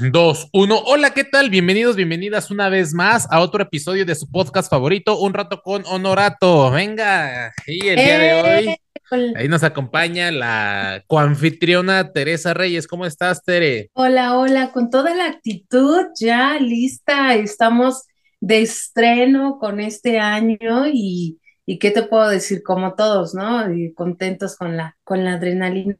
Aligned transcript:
2, 0.00 0.48
1. 0.52 0.82
Hola, 0.86 1.10
¿qué 1.10 1.24
tal? 1.24 1.50
Bienvenidos, 1.50 1.96
bienvenidas 1.96 2.50
una 2.50 2.68
vez 2.68 2.94
más 2.94 3.28
a 3.30 3.40
otro 3.40 3.62
episodio 3.62 4.04
de 4.04 4.14
su 4.14 4.30
podcast 4.30 4.68
favorito, 4.68 5.18
Un 5.18 5.34
Rato 5.34 5.62
con 5.62 5.84
Honorato. 5.86 6.70
Venga, 6.70 7.52
y 7.66 7.88
el 7.88 7.96
día 7.96 8.18
de 8.18 8.28
¡Eh! 8.28 8.78
hoy, 9.10 9.32
ahí 9.36 9.48
nos 9.48 9.62
acompaña 9.62 10.32
la 10.32 11.04
coanfitriona 11.06 12.12
Teresa 12.12 12.54
Reyes. 12.54 12.86
¿Cómo 12.86 13.06
estás, 13.06 13.44
Tere? 13.44 13.90
Hola, 13.92 14.36
hola, 14.36 14.72
con 14.72 14.90
toda 14.90 15.14
la 15.14 15.26
actitud 15.26 16.06
ya 16.18 16.58
lista, 16.58 17.34
estamos 17.34 18.04
de 18.40 18.62
estreno 18.62 19.58
con 19.58 19.80
este 19.80 20.18
año 20.18 20.86
y, 20.92 21.38
y 21.66 21.78
qué 21.78 21.90
te 21.90 22.02
puedo 22.02 22.28
decir, 22.28 22.62
como 22.62 22.94
todos, 22.94 23.34
¿no? 23.34 23.72
Y 23.72 23.94
contentos 23.94 24.56
con 24.56 24.76
la, 24.76 24.96
con 25.04 25.24
la 25.24 25.34
adrenalina. 25.34 25.96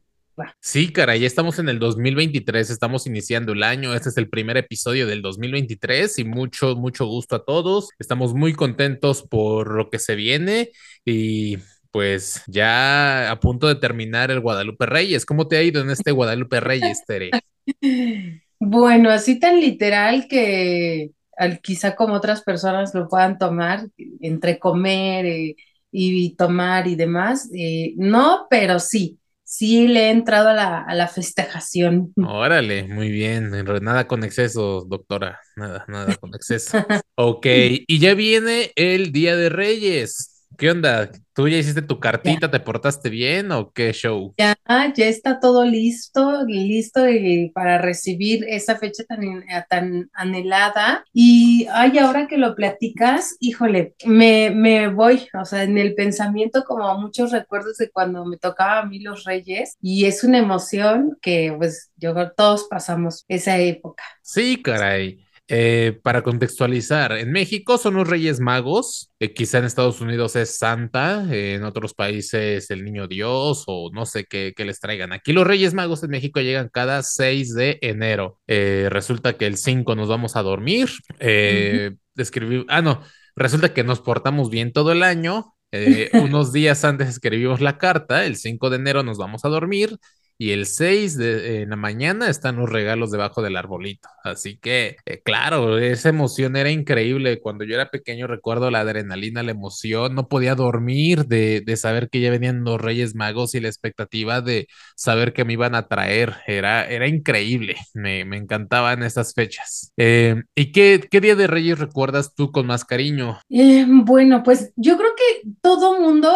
Sí, 0.59 0.91
cara, 0.91 1.15
ya 1.15 1.27
estamos 1.27 1.59
en 1.59 1.69
el 1.69 1.79
2023, 1.79 2.69
estamos 2.69 3.05
iniciando 3.07 3.53
el 3.53 3.63
año, 3.63 3.93
este 3.93 4.09
es 4.09 4.17
el 4.17 4.29
primer 4.29 4.57
episodio 4.57 5.05
del 5.07 5.21
2023 5.21 6.17
y 6.19 6.23
mucho, 6.25 6.75
mucho 6.75 7.05
gusto 7.05 7.35
a 7.37 7.45
todos. 7.45 7.89
Estamos 7.99 8.33
muy 8.33 8.53
contentos 8.53 9.23
por 9.23 9.73
lo 9.75 9.89
que 9.89 9.99
se 9.99 10.15
viene 10.15 10.71
y 11.05 11.57
pues 11.91 12.41
ya 12.47 13.31
a 13.31 13.39
punto 13.39 13.67
de 13.67 13.75
terminar 13.75 14.31
el 14.31 14.41
Guadalupe 14.41 14.85
Reyes. 14.87 15.25
¿Cómo 15.25 15.47
te 15.47 15.57
ha 15.57 15.63
ido 15.63 15.81
en 15.81 15.89
este 15.91 16.11
Guadalupe 16.11 16.59
Reyes, 16.59 17.05
Tere? 17.05 17.37
Bueno, 18.59 19.09
así 19.11 19.39
tan 19.39 19.59
literal 19.59 20.27
que 20.29 21.11
al- 21.37 21.59
quizá 21.61 21.95
como 21.95 22.13
otras 22.15 22.41
personas 22.43 22.93
lo 22.95 23.07
puedan 23.09 23.37
tomar, 23.37 23.87
entre 24.21 24.59
comer 24.59 25.25
eh, 25.25 25.55
y 25.91 26.35
tomar 26.35 26.87
y 26.87 26.95
demás, 26.95 27.49
eh, 27.53 27.93
no, 27.97 28.47
pero 28.49 28.79
sí, 28.79 29.19
sí 29.57 29.87
le 29.87 30.07
he 30.07 30.09
entrado 30.11 30.49
a 30.49 30.53
la, 30.53 30.81
a 30.81 30.93
la 30.95 31.07
festejación. 31.07 32.13
Órale, 32.27 32.83
muy 32.83 33.09
bien. 33.09 33.51
Nada 33.81 34.07
con 34.07 34.23
exceso, 34.23 34.85
doctora. 34.87 35.39
Nada, 35.55 35.85
nada 35.87 36.15
con 36.15 36.33
exceso. 36.35 36.77
Ok, 37.17 37.45
y 37.87 37.99
ya 37.99 38.13
viene 38.13 38.73
el 38.75 39.13
Día 39.13 39.37
de 39.37 39.47
Reyes. 39.47 40.34
¿Qué 40.57 40.71
onda? 40.71 41.09
¿Tú 41.33 41.47
ya 41.47 41.57
hiciste 41.57 41.81
tu 41.81 41.95
Ya. 41.95 41.99
cartita? 42.01 42.49
¿Te 42.49 42.59
portaste 42.59 43.09
bien 43.09 43.51
o 43.51 43.71
qué 43.71 43.91
show? 43.93 44.33
Ya, 44.37 44.55
ya 44.95 45.05
está 45.07 45.39
todo 45.39 45.65
listo, 45.65 46.43
listo 46.45 47.05
eh, 47.05 47.51
para 47.53 47.77
recibir 47.77 48.45
esa 48.47 48.75
fecha 48.77 49.03
tan, 49.05 49.23
eh, 49.23 49.63
tan 49.69 50.09
anhelada. 50.13 51.05
Y 51.13 51.67
ay, 51.71 51.97
ahora 51.99 52.27
que 52.27 52.37
lo 52.37 52.55
platicas, 52.55 53.35
híjole, 53.39 53.95
me, 54.05 54.51
me 54.51 54.87
voy, 54.89 55.27
o 55.39 55.45
sea, 55.45 55.63
en 55.63 55.77
el 55.77 55.95
pensamiento 55.95 56.63
como 56.65 56.87
a 56.87 56.97
muchos 56.97 57.31
recuerdos 57.31 57.77
de 57.77 57.89
cuando 57.91 58.25
me 58.25 58.37
tocaba 58.37 58.79
a 58.79 58.85
mí 58.85 58.99
los 58.99 59.23
Reyes. 59.25 59.77
Y 59.81 60.05
es 60.05 60.23
una 60.23 60.39
emoción 60.39 61.17
que 61.21 61.53
pues 61.57 61.91
yo 61.95 62.13
creo 62.13 62.31
todos 62.31 62.67
pasamos 62.69 63.23
esa 63.29 63.57
época. 63.57 64.03
Sí, 64.21 64.61
caray. 64.61 65.24
Eh, 65.47 65.99
para 66.01 66.23
contextualizar, 66.23 67.11
en 67.11 67.31
México 67.31 67.77
son 67.77 67.93
los 67.93 68.07
Reyes 68.07 68.39
Magos, 68.39 69.11
eh, 69.19 69.31
quizá 69.31 69.59
en 69.59 69.65
Estados 69.65 70.01
Unidos 70.01 70.35
es 70.35 70.57
Santa, 70.57 71.23
eh, 71.31 71.53
en 71.53 71.63
otros 71.63 71.93
países 71.93 72.71
el 72.71 72.83
Niño 72.83 73.07
Dios 73.07 73.63
o 73.67 73.91
no 73.93 74.07
sé 74.07 74.25
qué, 74.25 74.53
qué 74.55 74.65
les 74.65 74.79
traigan. 74.79 75.13
Aquí 75.13 75.33
los 75.33 75.45
Reyes 75.45 75.75
Magos 75.75 76.03
en 76.03 76.09
México 76.09 76.41
llegan 76.41 76.69
cada 76.73 77.03
6 77.03 77.53
de 77.53 77.77
enero. 77.81 78.39
Eh, 78.47 78.87
resulta 78.89 79.33
que 79.37 79.45
el 79.45 79.57
5 79.57 79.93
nos 79.95 80.07
vamos 80.07 80.35
a 80.35 80.41
dormir. 80.41 80.89
Eh, 81.19 81.91
escribí- 82.17 82.65
ah, 82.67 82.81
no, 82.81 83.03
resulta 83.35 83.71
que 83.71 83.83
nos 83.83 84.01
portamos 84.01 84.49
bien 84.49 84.73
todo 84.73 84.91
el 84.93 85.03
año. 85.03 85.53
Unos 86.13 86.53
días 86.53 86.85
antes 86.85 87.09
escribimos 87.09 87.59
la 87.61 87.77
carta, 87.77 88.25
el 88.25 88.37
5 88.37 88.69
de 88.69 88.77
enero 88.77 89.03
nos 89.03 89.17
vamos 89.17 89.43
a 89.45 89.49
dormir 89.49 89.97
y 90.37 90.51
el 90.51 90.65
6 90.65 91.17
de 91.17 91.61
en 91.61 91.69
la 91.69 91.75
mañana 91.75 92.29
están 92.29 92.57
los 92.57 92.69
regalos 92.69 93.11
debajo 93.11 93.41
del 93.41 93.55
arbolito. 93.55 94.09
Así 94.23 94.57
que, 94.57 94.97
eh, 95.05 95.21
claro, 95.23 95.77
esa 95.77 96.09
emoción 96.09 96.55
era 96.55 96.69
increíble. 96.71 97.39
Cuando 97.39 97.63
yo 97.63 97.75
era 97.75 97.89
pequeño 97.89 98.27
recuerdo 98.27 98.71
la 98.71 98.81
adrenalina, 98.81 99.43
la 99.43 99.51
emoción, 99.51 100.15
no 100.15 100.27
podía 100.27 100.55
dormir 100.55 101.25
de, 101.25 101.61
de 101.65 101.77
saber 101.77 102.09
que 102.09 102.19
ya 102.19 102.31
venían 102.31 102.63
los 102.63 102.81
Reyes 102.81 103.15
Magos 103.15 103.55
y 103.55 103.61
la 103.61 103.69
expectativa 103.69 104.41
de 104.41 104.67
saber 104.95 105.33
que 105.33 105.45
me 105.45 105.53
iban 105.53 105.75
a 105.75 105.87
traer. 105.87 106.35
Era, 106.47 106.85
era 106.87 107.07
increíble, 107.07 107.75
me, 107.93 108.25
me 108.25 108.37
encantaban 108.37 109.03
esas 109.03 109.33
fechas. 109.33 109.93
Eh, 109.97 110.43
¿y 110.55 110.71
qué, 110.71 111.07
qué 111.09 111.21
día 111.21 111.35
de 111.35 111.47
Reyes 111.47 111.79
recuerdas 111.79 112.33
tú 112.35 112.51
con 112.51 112.67
más 112.67 112.83
cariño? 112.83 113.39
Eh, 113.49 113.85
bueno, 113.87 114.43
pues 114.43 114.73
yo 114.75 114.97
creo 114.97 115.11
que 115.15 115.49
todo 115.61 115.99
mundo 115.99 116.33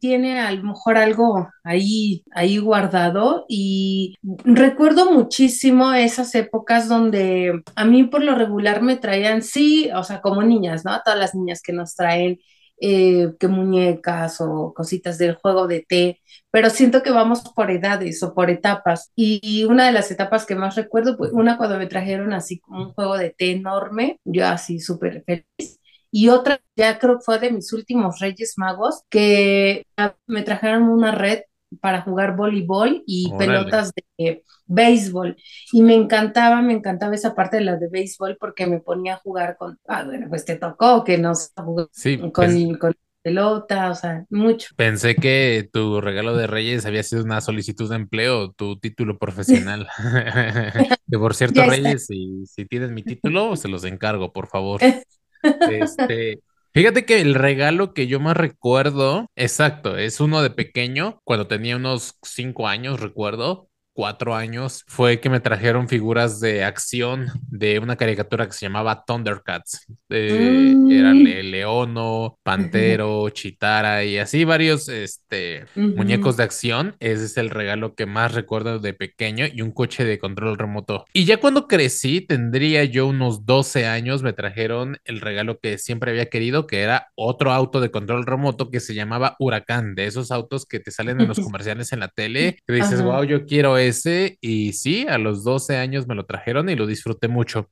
tiene 0.00 0.40
a 0.40 0.52
lo 0.52 0.62
mejor 0.62 0.96
algo 0.96 1.48
ahí, 1.64 2.24
ahí 2.32 2.58
guardado 2.58 3.46
y 3.48 4.16
recuerdo 4.44 5.10
muchísimo 5.12 5.92
esas 5.92 6.34
épocas 6.34 6.88
donde 6.88 7.62
a 7.74 7.84
mí 7.84 8.04
por 8.04 8.22
lo 8.22 8.34
regular 8.34 8.82
me 8.82 8.96
traían, 8.96 9.42
sí, 9.42 9.90
o 9.94 10.04
sea, 10.04 10.20
como 10.20 10.42
niñas, 10.42 10.84
¿no? 10.84 11.00
Todas 11.04 11.18
las 11.18 11.34
niñas 11.34 11.62
que 11.62 11.72
nos 11.72 11.94
traen 11.96 12.38
eh, 12.80 13.32
que 13.40 13.48
muñecas 13.48 14.40
o 14.40 14.74
cositas 14.74 15.16
del 15.18 15.34
juego 15.36 15.66
de 15.66 15.84
té, 15.88 16.20
pero 16.50 16.70
siento 16.70 17.02
que 17.02 17.10
vamos 17.10 17.40
por 17.54 17.70
edades 17.70 18.22
o 18.22 18.34
por 18.34 18.50
etapas 18.50 19.10
y, 19.16 19.64
una 19.64 19.86
de 19.86 19.92
las 19.92 20.10
etapas 20.10 20.44
que 20.46 20.54
más 20.56 20.76
recuerdo, 20.76 21.16
pues 21.16 21.32
una 21.32 21.56
cuando 21.56 21.78
me 21.78 21.86
trajeron 21.86 22.32
así 22.34 22.60
como 22.60 22.82
un 22.82 22.92
juego 22.92 23.16
de 23.16 23.30
té 23.30 23.52
enorme, 23.52 24.20
yo 24.24 24.46
así 24.46 24.80
súper 24.80 25.24
feliz 25.24 25.80
y 26.16 26.28
otra, 26.28 26.60
ya 26.76 26.98
creo 27.00 27.18
que 27.18 27.24
fue 27.24 27.40
de 27.40 27.50
mis 27.50 27.72
últimos 27.72 28.20
Reyes 28.20 28.54
Magos, 28.56 29.02
que 29.10 29.84
me 30.28 30.42
trajeron 30.42 30.84
una 30.84 31.10
red 31.10 31.40
para 31.80 32.02
jugar 32.02 32.36
voleibol 32.36 33.02
y 33.06 33.32
pelotas 33.38 33.92
de 34.18 34.44
béisbol. 34.66 35.36
Y 35.72 35.82
me 35.82 35.94
encantaba, 35.94 36.62
me 36.62 36.72
encantaba 36.72 37.14
esa 37.14 37.34
parte 37.34 37.58
de 37.58 37.64
la 37.64 37.76
de 37.76 37.88
béisbol 37.88 38.36
porque 38.38 38.66
me 38.66 38.80
ponía 38.80 39.14
a 39.14 39.18
jugar 39.18 39.56
con, 39.56 39.78
ah, 39.88 40.04
bueno, 40.04 40.26
pues 40.28 40.44
te 40.44 40.56
tocó 40.56 41.04
que 41.04 41.18
nos 41.18 41.52
jugó 41.56 41.88
Sí, 41.92 42.18
con, 42.32 42.74
con 42.78 42.94
pelota, 43.24 43.90
o 43.90 43.94
sea, 43.94 44.26
mucho. 44.28 44.68
Pensé 44.76 45.16
que 45.16 45.68
tu 45.72 46.00
regalo 46.02 46.36
de 46.36 46.46
Reyes 46.46 46.84
había 46.84 47.02
sido 47.02 47.24
una 47.24 47.40
solicitud 47.40 47.88
de 47.88 47.96
empleo, 47.96 48.52
tu 48.52 48.78
título 48.78 49.18
profesional. 49.18 49.88
Que 51.10 51.18
por 51.18 51.34
cierto. 51.34 51.64
Reyes, 51.64 52.06
si, 52.06 52.44
si 52.46 52.66
tienes 52.66 52.90
mi 52.90 53.02
título, 53.02 53.56
se 53.56 53.68
los 53.68 53.84
encargo, 53.84 54.32
por 54.32 54.46
favor. 54.46 54.80
Este, 55.42 56.40
fíjate 56.74 57.06
que 57.06 57.20
el 57.20 57.34
regalo 57.34 57.94
que 57.94 58.06
yo 58.06 58.20
más 58.20 58.36
recuerdo, 58.36 59.26
exacto, 59.36 59.96
es 59.96 60.20
uno 60.20 60.42
de 60.42 60.50
pequeño, 60.50 61.20
cuando 61.24 61.46
tenía 61.46 61.76
unos 61.76 62.18
cinco 62.22 62.68
años, 62.68 63.00
recuerdo, 63.00 63.68
cuatro 63.94 64.34
años, 64.34 64.84
fue 64.86 65.20
que 65.20 65.30
me 65.30 65.40
trajeron 65.40 65.88
figuras 65.88 66.40
de 66.40 66.64
acción 66.64 67.28
de 67.48 67.78
una 67.78 67.96
caricatura 67.96 68.46
que 68.46 68.52
se 68.52 68.66
llamaba 68.66 69.04
Thundercats. 69.06 69.86
Eh, 70.10 70.74
era 70.90 71.14
Mm. 71.14 71.22
Le- 71.22 71.42
Leono, 71.44 72.38
Pantero, 72.42 73.28
Chitara 73.30 74.04
y 74.04 74.18
así 74.18 74.44
varios, 74.44 74.88
este, 74.88 75.64
muñecos 75.76 76.36
de 76.36 76.42
acción. 76.44 76.96
Ese 77.00 77.24
es 77.24 77.36
el 77.36 77.50
regalo 77.50 77.94
que 77.94 78.06
más 78.06 78.34
recuerdo 78.34 78.78
de 78.78 78.94
pequeño 78.94 79.46
y 79.52 79.62
un 79.62 79.70
coche 79.70 80.04
de 80.04 80.18
control 80.18 80.58
remoto. 80.58 81.04
Y 81.12 81.24
ya 81.24 81.36
cuando 81.38 81.66
crecí, 81.68 82.20
tendría 82.20 82.84
yo 82.84 83.06
unos 83.06 83.46
12 83.46 83.86
años, 83.86 84.22
me 84.22 84.32
trajeron 84.32 84.98
el 85.04 85.20
regalo 85.20 85.58
que 85.60 85.78
siempre 85.78 86.10
había 86.10 86.26
querido, 86.26 86.66
que 86.66 86.80
era 86.80 87.08
otro 87.14 87.52
auto 87.52 87.80
de 87.80 87.90
control 87.90 88.26
remoto 88.26 88.70
que 88.70 88.80
se 88.80 88.94
llamaba 88.94 89.36
Huracán, 89.38 89.94
de 89.94 90.06
esos 90.06 90.30
autos 90.32 90.66
que 90.66 90.80
te 90.80 90.90
salen 90.90 91.20
en 91.20 91.28
los 91.28 91.38
comerciales 91.40 91.92
en 91.92 92.00
la 92.00 92.08
tele, 92.08 92.58
que 92.66 92.72
dices, 92.74 93.02
wow, 93.02 93.22
yo 93.24 93.46
quiero 93.46 93.78
ese. 93.88 94.38
Y 94.40 94.72
sí, 94.72 95.06
a 95.08 95.18
los 95.18 95.44
12 95.44 95.76
años 95.76 96.06
me 96.06 96.14
lo 96.14 96.26
trajeron 96.26 96.68
y 96.68 96.76
lo 96.76 96.86
disfruté 96.86 97.28
mucho. 97.28 97.68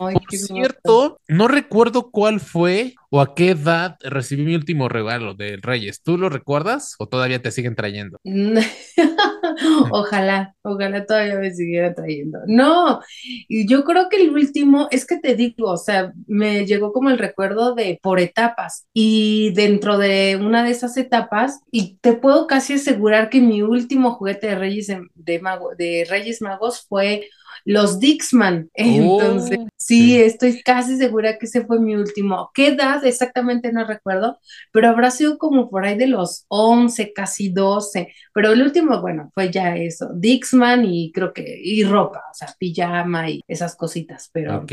Ay, 0.00 0.14
Por 0.14 0.36
cierto, 0.36 1.20
no 1.28 1.48
recuerdo 1.48 2.10
cuál 2.10 2.40
fue 2.40 2.94
o 3.10 3.20
a 3.20 3.34
qué 3.34 3.50
edad 3.50 3.96
recibí 4.02 4.44
mi 4.44 4.54
último 4.54 4.88
regalo 4.88 5.34
de 5.34 5.58
Reyes. 5.60 6.02
¿Tú 6.02 6.18
lo 6.18 6.28
recuerdas 6.28 6.94
o 6.98 7.06
todavía 7.06 7.40
te 7.40 7.50
siguen 7.50 7.74
trayendo? 7.74 8.18
Ojalá, 9.90 10.54
ojalá 10.62 11.06
todavía 11.06 11.38
me 11.38 11.52
siguiera 11.52 11.94
trayendo. 11.94 12.40
No, 12.46 13.00
yo 13.48 13.84
creo 13.84 14.08
que 14.08 14.22
el 14.22 14.30
último, 14.30 14.88
es 14.90 15.06
que 15.06 15.18
te 15.18 15.34
digo, 15.34 15.70
o 15.70 15.76
sea, 15.76 16.12
me 16.26 16.66
llegó 16.66 16.92
como 16.92 17.10
el 17.10 17.18
recuerdo 17.18 17.74
de 17.74 17.98
por 18.02 18.20
etapas 18.20 18.86
y 18.92 19.52
dentro 19.54 19.98
de 19.98 20.38
una 20.40 20.64
de 20.64 20.70
esas 20.70 20.96
etapas, 20.96 21.60
y 21.70 21.98
te 22.00 22.14
puedo 22.14 22.46
casi 22.46 22.74
asegurar 22.74 23.30
que 23.30 23.40
mi 23.40 23.62
último 23.62 24.12
juguete 24.12 24.48
de 24.48 24.54
Reyes, 24.56 24.86
de, 24.88 25.00
de 25.14 25.40
Mago- 25.58 25.74
de 25.76 26.06
Reyes 26.08 26.40
Magos 26.42 26.86
fue 26.88 27.28
los 27.64 27.98
Dixman. 28.00 28.70
Entonces, 28.74 29.58
Oh, 29.58 29.68
sí, 29.76 30.20
sí. 30.20 30.22
estoy 30.22 30.62
casi 30.62 30.96
segura 30.96 31.38
que 31.38 31.46
ese 31.46 31.64
fue 31.66 31.80
mi 31.80 31.94
último. 31.94 32.50
¿Qué 32.54 32.68
edad 32.68 33.04
exactamente 33.04 33.72
no 33.72 33.84
recuerdo? 33.86 34.38
Pero 34.72 34.88
habrá 34.88 35.10
sido 35.10 35.38
como 35.38 35.70
por 35.70 35.84
ahí 35.84 35.96
de 35.96 36.06
los 36.08 36.44
11 36.48 37.12
casi 37.12 37.50
doce 37.52 38.12
pero 38.34 38.52
el 38.52 38.62
último, 38.62 39.00
bueno, 39.00 39.30
fue 39.34 39.50
ya 39.50 39.76
eso, 39.76 40.10
Dixman 40.14 40.84
y 40.84 41.10
creo 41.12 41.32
que, 41.32 41.58
y 41.62 41.84
ropa, 41.84 42.22
o 42.30 42.34
sea, 42.34 42.54
pijama 42.58 43.30
y 43.30 43.40
esas 43.48 43.76
cositas, 43.76 44.28
pero 44.32 44.62
Ok. 44.62 44.72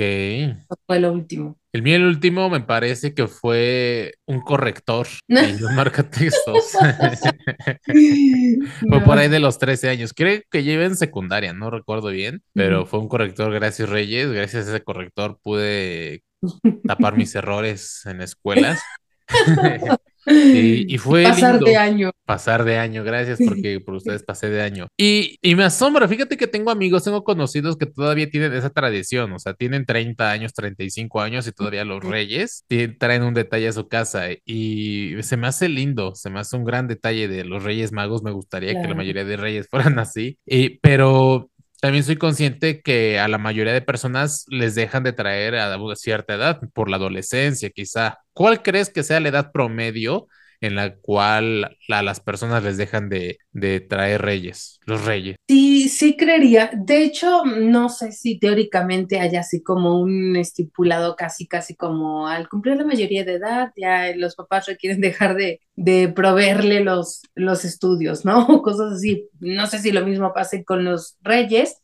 eso 0.69 0.79
fue 0.87 0.99
lo 0.99 1.13
último. 1.13 1.57
El 1.73 1.81
mío, 1.81 1.95
el 1.95 2.05
último, 2.05 2.51
me 2.51 2.59
parece 2.59 3.15
que 3.15 3.27
fue 3.27 4.13
un 4.27 4.41
corrector 4.41 5.07
y 5.27 5.63
un 5.63 5.75
marcatextos. 5.75 6.73
fue 8.89 9.01
por 9.01 9.17
ahí 9.17 9.27
de 9.27 9.39
los 9.39 9.57
13 9.57 9.89
años. 9.89 10.13
Creo 10.13 10.41
que 10.51 10.61
llevé 10.61 10.85
en 10.85 10.95
secundaria, 10.95 11.51
no 11.51 11.71
recuerdo 11.71 12.09
bien, 12.09 12.43
pero 12.53 12.85
fue 12.85 12.99
un 12.99 13.07
corrector, 13.07 13.51
gracias 13.51 13.89
Reyes. 13.89 14.31
Gracias 14.31 14.67
a 14.67 14.69
ese 14.69 14.83
corrector 14.83 15.39
pude 15.41 16.23
tapar 16.85 17.17
mis 17.17 17.33
errores 17.35 18.05
en 18.05 18.21
escuelas. 18.21 18.79
Y, 20.25 20.97
fue 20.97 21.23
pasar 21.23 21.59
de 21.59 21.77
año. 21.77 22.11
Pasar 22.25 22.63
de 22.63 22.77
año, 22.77 23.03
gracias 23.03 23.39
porque 23.45 23.79
por 23.79 23.95
ustedes 23.95 24.23
pasé 24.23 24.49
de 24.49 24.61
año. 24.61 24.87
Y, 24.97 25.37
y, 25.41 25.55
me 25.55 25.63
asombra, 25.63 26.07
fíjate 26.07 26.37
que 26.37 26.47
tengo 26.47 26.71
amigos, 26.71 27.03
tengo 27.03 27.23
conocidos 27.23 27.77
que 27.77 27.85
todavía 27.85 28.29
tienen 28.29 28.53
esa 28.53 28.69
tradición, 28.69 29.33
o 29.33 29.39
sea, 29.39 29.53
tienen 29.53 29.85
30 29.85 30.31
años, 30.31 30.53
35 30.53 31.21
años 31.21 31.47
y 31.47 31.51
todavía 31.51 31.85
los 31.85 32.03
reyes 32.03 32.65
traen 32.99 33.23
un 33.23 33.33
detalle 33.33 33.67
a 33.67 33.73
su 33.73 33.87
casa 33.87 34.27
y 34.45 35.15
se 35.21 35.37
me 35.37 35.47
hace 35.47 35.69
lindo, 35.69 36.15
se 36.15 36.29
me 36.29 36.39
hace 36.39 36.55
un 36.55 36.63
gran 36.63 36.87
detalle 36.87 37.27
de 37.27 37.43
los 37.43 37.63
reyes 37.63 37.91
magos, 37.91 38.23
me 38.23 38.31
gustaría 38.31 38.73
que 38.73 38.87
la 38.87 38.95
mayoría 38.95 39.25
de 39.25 39.37
reyes 39.37 39.67
fueran 39.71 39.99
así, 39.99 40.37
y, 40.45 40.79
pero 40.79 41.49
también 41.83 42.05
soy 42.05 42.15
consciente 42.15 42.81
que 42.81 43.19
a 43.19 43.27
la 43.27 43.37
mayoría 43.37 43.73
de 43.73 43.81
personas 43.81 44.45
les 44.47 44.73
dejan 44.73 45.03
de 45.03 45.11
traer 45.11 45.55
a 45.55 45.77
cierta 45.97 46.35
edad, 46.35 46.61
por 46.73 46.89
la 46.89 46.95
adolescencia 46.95 47.69
quizá. 47.71 48.19
¿Cuál 48.31 48.61
crees 48.63 48.89
que 48.89 49.03
sea 49.03 49.19
la 49.19 49.27
edad 49.27 49.51
promedio 49.51 50.29
en 50.63 50.75
la 50.75 50.95
cual 50.95 51.77
a 51.89 52.03
las 52.03 52.21
personas 52.21 52.63
les 52.63 52.77
dejan 52.77 53.09
de, 53.09 53.37
traer 53.89 54.21
reyes, 54.21 54.79
los 54.85 55.03
reyes. 55.03 55.35
Sí, 55.45 55.89
sí 55.89 56.15
creería. 56.15 56.71
De 56.73 57.03
hecho, 57.03 57.43
no 57.43 57.89
sé 57.89 58.13
si 58.13 58.39
teóricamente 58.39 59.19
hay 59.19 59.35
así 59.35 59.61
como 59.61 59.99
un 59.99 60.37
estipulado 60.37 61.17
casi, 61.17 61.47
casi 61.47 61.75
como 61.75 62.29
al 62.29 62.47
cumplir 62.47 62.77
la 62.77 62.85
mayoría 62.85 63.25
de 63.25 63.33
edad, 63.33 63.73
ya 63.75 64.15
los 64.15 64.35
papás 64.35 64.67
requieren 64.67 65.01
dejar 65.01 65.35
de, 65.35 65.59
de 65.75 66.07
proveerle 66.07 66.79
los, 66.79 67.23
los 67.35 67.65
estudios, 67.65 68.23
¿no? 68.23 68.47
Cosas 68.63 68.93
así. 68.93 69.27
No 69.41 69.67
sé 69.67 69.79
si 69.79 69.91
lo 69.91 70.05
mismo 70.05 70.33
pase 70.33 70.63
con 70.63 70.85
los 70.85 71.17
reyes, 71.21 71.75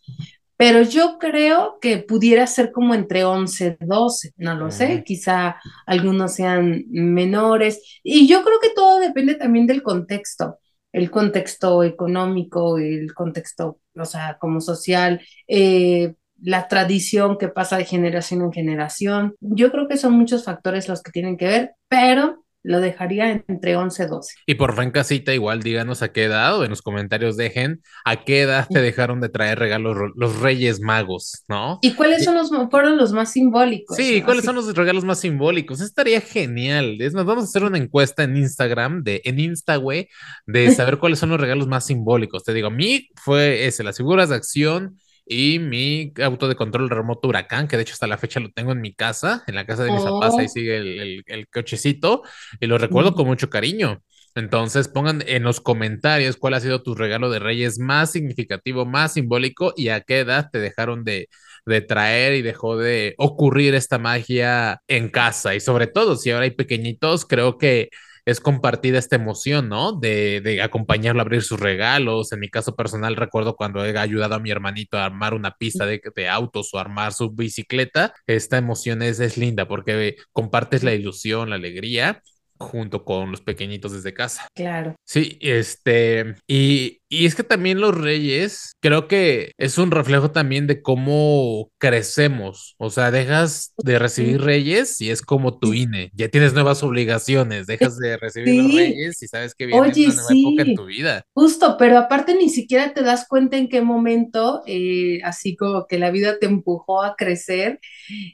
pero 0.60 0.82
yo 0.82 1.20
creo 1.20 1.78
que 1.80 2.00
pudiera 2.00 2.46
ser 2.46 2.74
como 2.74 2.94
entre 2.94 3.24
11, 3.24 3.78
12, 3.80 4.34
no 4.36 4.56
lo 4.56 4.72
sé, 4.72 5.06
quizá 5.06 5.56
algunos 5.86 6.34
sean 6.34 6.84
menores, 6.90 8.02
y 8.04 8.28
yo 8.28 8.44
creo 8.44 8.60
que 8.60 8.72
todo 8.76 9.00
depende 9.00 9.36
también 9.36 9.68
del 9.68 9.82
contexto, 9.82 10.60
el 10.92 11.10
contexto 11.12 11.82
económico, 11.82 12.78
el 12.78 13.14
contexto, 13.14 13.80
o 13.96 14.04
sea, 14.04 14.38
como 14.38 14.60
social, 14.60 15.22
eh, 15.48 16.16
la 16.42 16.68
tradición 16.68 17.38
que 17.38 17.48
pasa 17.48 17.78
de 17.78 17.86
generación 17.86 18.42
en 18.42 18.52
generación. 18.52 19.36
Yo 19.40 19.72
creo 19.72 19.88
que 19.88 19.96
son 19.96 20.12
muchos 20.12 20.44
factores 20.44 20.90
los 20.90 21.02
que 21.02 21.12
tienen 21.12 21.38
que 21.38 21.46
ver, 21.46 21.72
pero 21.88 22.44
lo 22.70 22.82
dejaría 22.82 23.44
entre 23.48 23.76
11 23.76 24.04
y 24.04 24.08
12. 24.08 24.36
Y 24.46 24.54
por 24.54 24.80
fin 24.80 24.92
casita, 24.92 25.34
igual 25.34 25.64
díganos 25.64 26.04
a 26.04 26.12
qué 26.12 26.26
edad 26.26 26.56
o 26.56 26.64
en 26.64 26.70
los 26.70 26.84
comentarios 26.84 27.36
dejen 27.36 27.82
a 28.06 28.24
qué 28.24 28.42
edad 28.42 28.68
te 28.70 28.80
dejaron 28.80 29.22
de 29.22 29.30
traer 29.30 29.58
regalos 29.58 29.98
los 30.16 30.40
Reyes 30.40 30.80
Magos, 30.80 31.46
¿no? 31.48 31.80
¿Y 31.82 31.96
cuáles 31.96 32.24
son 32.24 32.36
los, 32.36 32.52
fueron 32.70 32.96
los 32.98 33.12
más 33.12 33.32
simbólicos? 33.32 33.98
Sí, 33.98 34.22
¿cuáles 34.22 34.46
son 34.46 34.54
los 34.54 34.72
regalos 34.76 35.04
más 35.04 35.20
simbólicos? 35.20 35.82
Estaría 35.82 36.22
genial. 36.22 37.02
Es 37.02 37.16
más, 37.16 37.26
vamos 37.26 37.46
a 37.46 37.48
hacer 37.48 37.64
una 37.64 37.80
encuesta 37.80 38.22
en 38.22 38.38
Instagram, 38.38 39.02
de, 39.02 39.24
en 39.26 39.40
Instagram, 39.40 40.06
de 40.46 40.72
saber 40.72 40.98
cuáles 41.00 41.18
son 41.18 41.30
los 41.30 41.42
regalos 41.42 41.66
más 41.66 41.88
simbólicos. 41.88 42.44
Te 42.44 42.54
digo, 42.54 42.68
a 42.68 42.72
mí 42.72 43.10
fue 43.16 43.66
ese, 43.66 43.84
las 43.84 43.98
figuras 43.98 44.30
de 44.30 44.36
acción 44.36 45.00
y 45.32 45.60
mi 45.60 46.12
auto 46.24 46.48
de 46.48 46.56
control 46.56 46.90
remoto 46.90 47.28
Huracán, 47.28 47.68
que 47.68 47.78
de 47.78 47.84
hecho 47.84 47.94
hasta 47.94 48.08
la 48.08 48.18
fecha 48.18 48.40
lo 48.40 48.50
tengo 48.50 48.72
en 48.72 48.82
mi 48.82 48.96
casa, 48.96 49.44
en 49.46 49.54
la 49.54 49.66
casa 49.66 49.84
de 49.84 49.92
mis 49.92 50.02
papás, 50.02 50.34
ahí 50.40 50.48
oh. 50.48 50.50
sigue 50.50 50.78
el, 50.78 51.24
el, 51.28 51.48
cochecito, 51.48 52.24
y 52.60 52.66
lo 52.66 52.80
recuerdo 52.80 53.14
con 53.14 53.28
mucho 53.28 53.48
cariño. 53.48 54.02
Entonces 54.34 54.88
pongan 54.88 55.24
en 55.28 55.44
los 55.44 55.62
comentarios 55.62 56.36
cuál 56.38 56.56
ha 56.56 56.60
sido 56.60 56.82
tu 56.82 56.96
regalo 56.96 57.30
de 57.30 57.38
Reyes 57.38 57.78
más 57.78 58.12
significativo, 58.12 58.86
más 58.86 59.14
simbólico 59.14 59.74
y 59.78 59.90
a 59.90 60.02
qué 60.02 60.20
edad 60.20 60.50
te 60.52 60.60
dejaron 60.60 61.04
de, 61.04 61.30
de 61.66 61.82
traer 61.82 62.34
y 62.34 62.42
dejó 62.42 62.78
de 62.78 63.14
ocurrir 63.20 63.76
esta 63.76 64.00
magia 64.00 64.82
en 64.88 65.10
casa. 65.10 65.54
Y 65.54 65.60
sobre 65.60 65.86
todo, 65.86 66.16
si 66.16 66.32
ahora 66.32 66.46
hay 66.46 66.52
pequeñitos, 66.52 67.26
creo 67.26 67.60
que 67.60 67.90
es 68.30 68.40
compartida 68.40 69.00
esta 69.00 69.16
emoción, 69.16 69.70
¿no? 69.70 69.94
De, 69.94 70.42
de, 70.42 70.62
acompañarlo 70.62 71.22
a 71.22 71.24
abrir 71.24 71.42
sus 71.42 71.60
regalos. 71.60 72.32
En 72.32 72.40
mi 72.40 72.50
caso 72.50 72.76
personal, 72.76 73.16
recuerdo 73.16 73.56
cuando 73.56 73.86
he 73.86 73.98
ayudado 73.98 74.36
a 74.36 74.40
mi 74.40 74.52
hermanito 74.52 74.98
a 74.98 75.06
armar 75.06 75.34
una 75.34 75.56
pista 75.56 75.86
de, 75.86 76.02
de 76.16 76.30
autos 76.30 76.74
o 76.74 76.80
armar 76.80 77.14
su 77.14 77.32
bicicleta. 77.32 78.14
Esta 78.28 78.58
emoción 78.58 79.02
es, 79.02 79.20
es 79.20 79.38
linda 79.38 79.68
porque 79.68 80.16
compartes 80.34 80.84
la 80.84 80.94
ilusión, 80.94 81.50
la 81.50 81.56
alegría 81.56 82.22
junto 82.60 83.06
con 83.06 83.32
los 83.32 83.42
pequeñitos 83.42 83.94
desde 83.94 84.14
casa. 84.14 84.48
Claro. 84.54 84.96
Sí, 85.06 85.38
este, 85.42 86.36
y, 86.48 86.99
y 87.12 87.26
es 87.26 87.34
que 87.34 87.44
también 87.44 87.82
los 87.82 87.98
reyes, 87.98 88.76
creo 88.80 89.08
que 89.08 89.54
es 89.58 89.80
un 89.80 89.90
reflejo 89.90 90.30
también 90.30 90.68
de 90.68 90.84
cómo 90.84 91.72
crecemos, 91.80 92.76
o 92.78 92.92
sea, 92.92 93.10
dejas 93.10 93.74
de 93.78 93.98
recibir 93.98 94.42
reyes 94.42 95.02
y 95.02 95.10
es 95.10 95.24
como 95.24 95.58
tu 95.58 95.74
INE, 95.74 96.12
ya 96.14 96.30
tienes 96.30 96.54
nuevas 96.54 96.84
obligaciones, 96.84 97.66
dejas 97.66 97.98
de 97.98 98.18
recibir 98.18 98.64
los 98.64 98.76
reyes 98.76 99.24
y 99.24 99.28
sabes 99.28 99.56
que 99.56 99.66
viene 99.66 99.82
una 99.82 99.92
nueva 99.92 100.28
época 100.30 100.64
en 100.70 100.76
tu 100.76 100.86
vida. 100.86 101.24
Justo, 101.34 101.78
pero 101.80 101.98
aparte 101.98 102.36
ni 102.36 102.50
siquiera 102.50 102.94
te 102.94 103.02
das 103.02 103.26
cuenta 103.28 103.58
en 103.58 103.70
qué 103.70 103.82
momento, 103.82 104.62
eh, 104.68 105.20
así 105.24 105.56
como 105.56 105.88
que 105.88 105.98
la 105.98 106.12
vida 106.12 106.38
te 106.38 106.46
empujó 106.46 107.02
a 107.02 107.16
crecer 107.16 107.80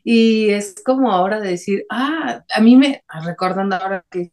y 0.04 0.50
es 0.50 0.76
como 0.86 1.14
ahora 1.14 1.40
de 1.40 1.52
decir, 1.52 1.86
ah, 1.90 2.44
a 2.54 2.60
mí 2.60 2.76
me, 2.76 3.04
recordando 3.24 3.78
ahora 3.78 4.06
que 4.12 4.32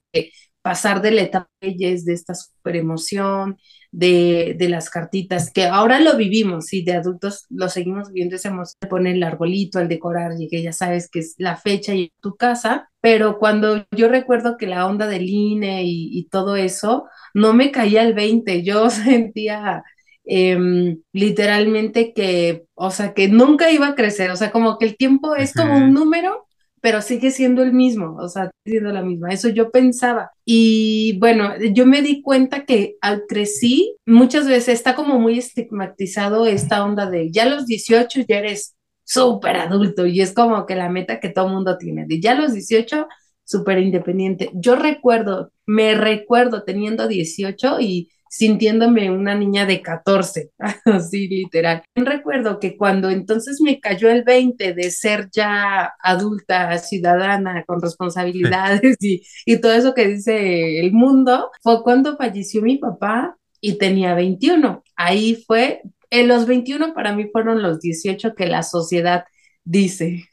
pasar 0.62 1.02
de 1.02 1.10
la 1.10 1.22
etapa 1.22 1.48
de 1.60 2.02
esta 2.06 2.34
super 2.34 2.76
emoción, 2.76 3.58
de, 3.92 4.56
de, 4.58 4.68
las 4.68 4.90
cartitas, 4.90 5.52
que 5.52 5.66
ahora 5.66 6.00
lo 6.00 6.16
vivimos 6.16 6.72
y 6.72 6.82
de 6.82 6.94
adultos 6.94 7.46
lo 7.50 7.68
seguimos 7.68 8.10
viendo, 8.10 8.36
esa 8.36 8.48
emoción 8.48 8.78
de 8.80 8.88
poner 8.88 9.16
el 9.16 9.22
arbolito, 9.22 9.78
al 9.78 9.88
decorar, 9.88 10.32
y 10.38 10.48
que 10.48 10.62
ya 10.62 10.72
sabes 10.72 11.08
que 11.10 11.20
es 11.20 11.34
la 11.38 11.56
fecha 11.56 11.94
y 11.94 12.12
tu 12.20 12.34
casa, 12.36 12.90
pero 13.00 13.38
cuando 13.38 13.86
yo 13.92 14.08
recuerdo 14.08 14.56
que 14.56 14.66
la 14.66 14.86
onda 14.86 15.06
del 15.06 15.28
INE 15.28 15.84
y, 15.84 16.18
y 16.18 16.28
todo 16.28 16.56
eso, 16.56 17.04
no 17.34 17.52
me 17.52 17.70
caía 17.70 18.02
el 18.02 18.14
20, 18.14 18.62
yo 18.64 18.90
sentía... 18.90 19.84
Em, 20.24 21.02
literalmente 21.12 22.12
que, 22.14 22.66
o 22.74 22.92
sea, 22.92 23.12
que 23.12 23.26
nunca 23.26 23.72
iba 23.72 23.88
a 23.88 23.94
crecer, 23.96 24.30
o 24.30 24.36
sea, 24.36 24.52
como 24.52 24.78
que 24.78 24.86
el 24.86 24.96
tiempo 24.96 25.34
es 25.34 25.52
como 25.52 25.76
un 25.76 25.92
número 25.92 26.46
pero 26.82 27.00
sigue 27.00 27.30
siendo 27.30 27.62
el 27.62 27.72
mismo, 27.72 28.16
o 28.18 28.28
sea, 28.28 28.50
siendo 28.66 28.90
la 28.90 29.02
misma. 29.02 29.30
Eso 29.30 29.48
yo 29.48 29.70
pensaba. 29.70 30.32
Y 30.44 31.16
bueno, 31.20 31.54
yo 31.72 31.86
me 31.86 32.02
di 32.02 32.22
cuenta 32.22 32.66
que 32.66 32.96
al 33.00 33.22
crecí, 33.28 33.96
muchas 34.04 34.48
veces 34.48 34.74
está 34.74 34.96
como 34.96 35.20
muy 35.20 35.38
estigmatizado 35.38 36.44
esta 36.44 36.84
onda 36.84 37.08
de 37.08 37.30
ya 37.30 37.44
a 37.44 37.48
los 37.48 37.66
18 37.66 38.22
ya 38.28 38.38
eres 38.38 38.74
súper 39.04 39.56
adulto 39.56 40.06
y 40.06 40.20
es 40.20 40.34
como 40.34 40.66
que 40.66 40.74
la 40.74 40.88
meta 40.88 41.20
que 41.20 41.28
todo 41.28 41.48
mundo 41.48 41.78
tiene, 41.78 42.04
de 42.06 42.20
ya 42.20 42.32
a 42.32 42.34
los 42.34 42.52
18 42.52 43.06
súper 43.44 43.78
independiente. 43.78 44.50
Yo 44.54 44.74
recuerdo, 44.74 45.52
me 45.66 45.94
recuerdo 45.94 46.64
teniendo 46.64 47.06
18 47.06 47.80
y 47.80 48.10
sintiéndome 48.32 49.10
una 49.10 49.34
niña 49.34 49.66
de 49.66 49.82
14, 49.82 50.52
así 50.86 51.28
literal. 51.28 51.82
Recuerdo 51.94 52.58
que 52.58 52.78
cuando 52.78 53.10
entonces 53.10 53.60
me 53.60 53.78
cayó 53.78 54.08
el 54.08 54.24
20 54.24 54.72
de 54.72 54.90
ser 54.90 55.28
ya 55.30 55.92
adulta, 56.02 56.78
ciudadana, 56.78 57.62
con 57.66 57.82
responsabilidades 57.82 58.96
y, 59.00 59.22
y 59.44 59.60
todo 59.60 59.72
eso 59.72 59.92
que 59.92 60.08
dice 60.08 60.80
el 60.80 60.92
mundo, 60.92 61.50
fue 61.62 61.82
cuando 61.82 62.16
falleció 62.16 62.62
mi 62.62 62.78
papá 62.78 63.36
y 63.60 63.76
tenía 63.76 64.14
21. 64.14 64.82
Ahí 64.96 65.44
fue, 65.46 65.82
en 66.08 66.28
los 66.28 66.46
21 66.46 66.94
para 66.94 67.14
mí 67.14 67.28
fueron 67.30 67.62
los 67.62 67.80
18 67.80 68.34
que 68.34 68.46
la 68.46 68.62
sociedad 68.62 69.24
dice. 69.62 70.24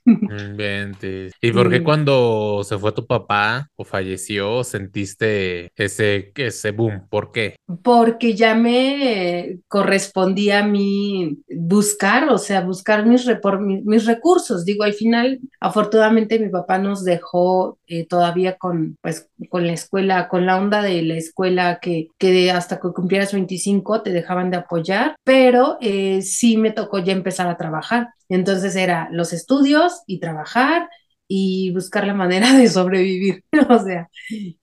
¿Y 1.41 1.51
por 1.51 1.69
qué 1.69 1.83
cuando 1.83 2.61
se 2.63 2.77
fue 2.77 2.91
tu 2.91 3.05
papá 3.05 3.69
o 3.75 3.83
falleció 3.83 4.63
sentiste 4.63 5.71
ese, 5.75 6.31
ese 6.35 6.71
boom? 6.71 7.07
¿Por 7.09 7.31
qué? 7.31 7.55
Porque 7.83 8.35
ya 8.35 8.55
me 8.55 9.59
correspondía 9.67 10.59
a 10.59 10.67
mí 10.67 11.37
buscar, 11.49 12.29
o 12.29 12.37
sea, 12.37 12.61
buscar 12.61 13.05
mis, 13.05 13.27
mis 13.85 14.05
recursos. 14.05 14.65
Digo, 14.65 14.83
al 14.83 14.93
final, 14.93 15.39
afortunadamente 15.59 16.39
mi 16.39 16.49
papá 16.49 16.77
nos 16.77 17.03
dejó 17.03 17.77
eh, 17.87 18.05
todavía 18.07 18.57
con, 18.57 18.97
pues, 19.01 19.29
con 19.49 19.65
la 19.65 19.73
escuela, 19.73 20.27
con 20.27 20.45
la 20.45 20.57
onda 20.57 20.81
de 20.81 21.01
la 21.01 21.15
escuela 21.15 21.79
que, 21.81 22.07
que 22.17 22.51
hasta 22.51 22.79
que 22.79 22.89
cumplieras 22.89 23.33
25 23.33 24.01
te 24.01 24.11
dejaban 24.11 24.51
de 24.51 24.57
apoyar, 24.57 25.15
pero 25.23 25.77
eh, 25.81 26.21
sí 26.21 26.57
me 26.57 26.71
tocó 26.71 26.99
ya 26.99 27.13
empezar 27.13 27.47
a 27.47 27.57
trabajar. 27.57 28.09
Entonces 28.29 28.75
era 28.75 29.09
los 29.11 29.33
estudios 29.33 29.99
y 30.08 30.20
trabajar 30.20 30.89
y 31.27 31.72
buscar 31.74 32.06
la 32.08 32.13
manera 32.13 32.53
de 32.58 32.68
sobrevivir, 32.70 33.44
o 33.70 33.79
sea, 33.79 34.10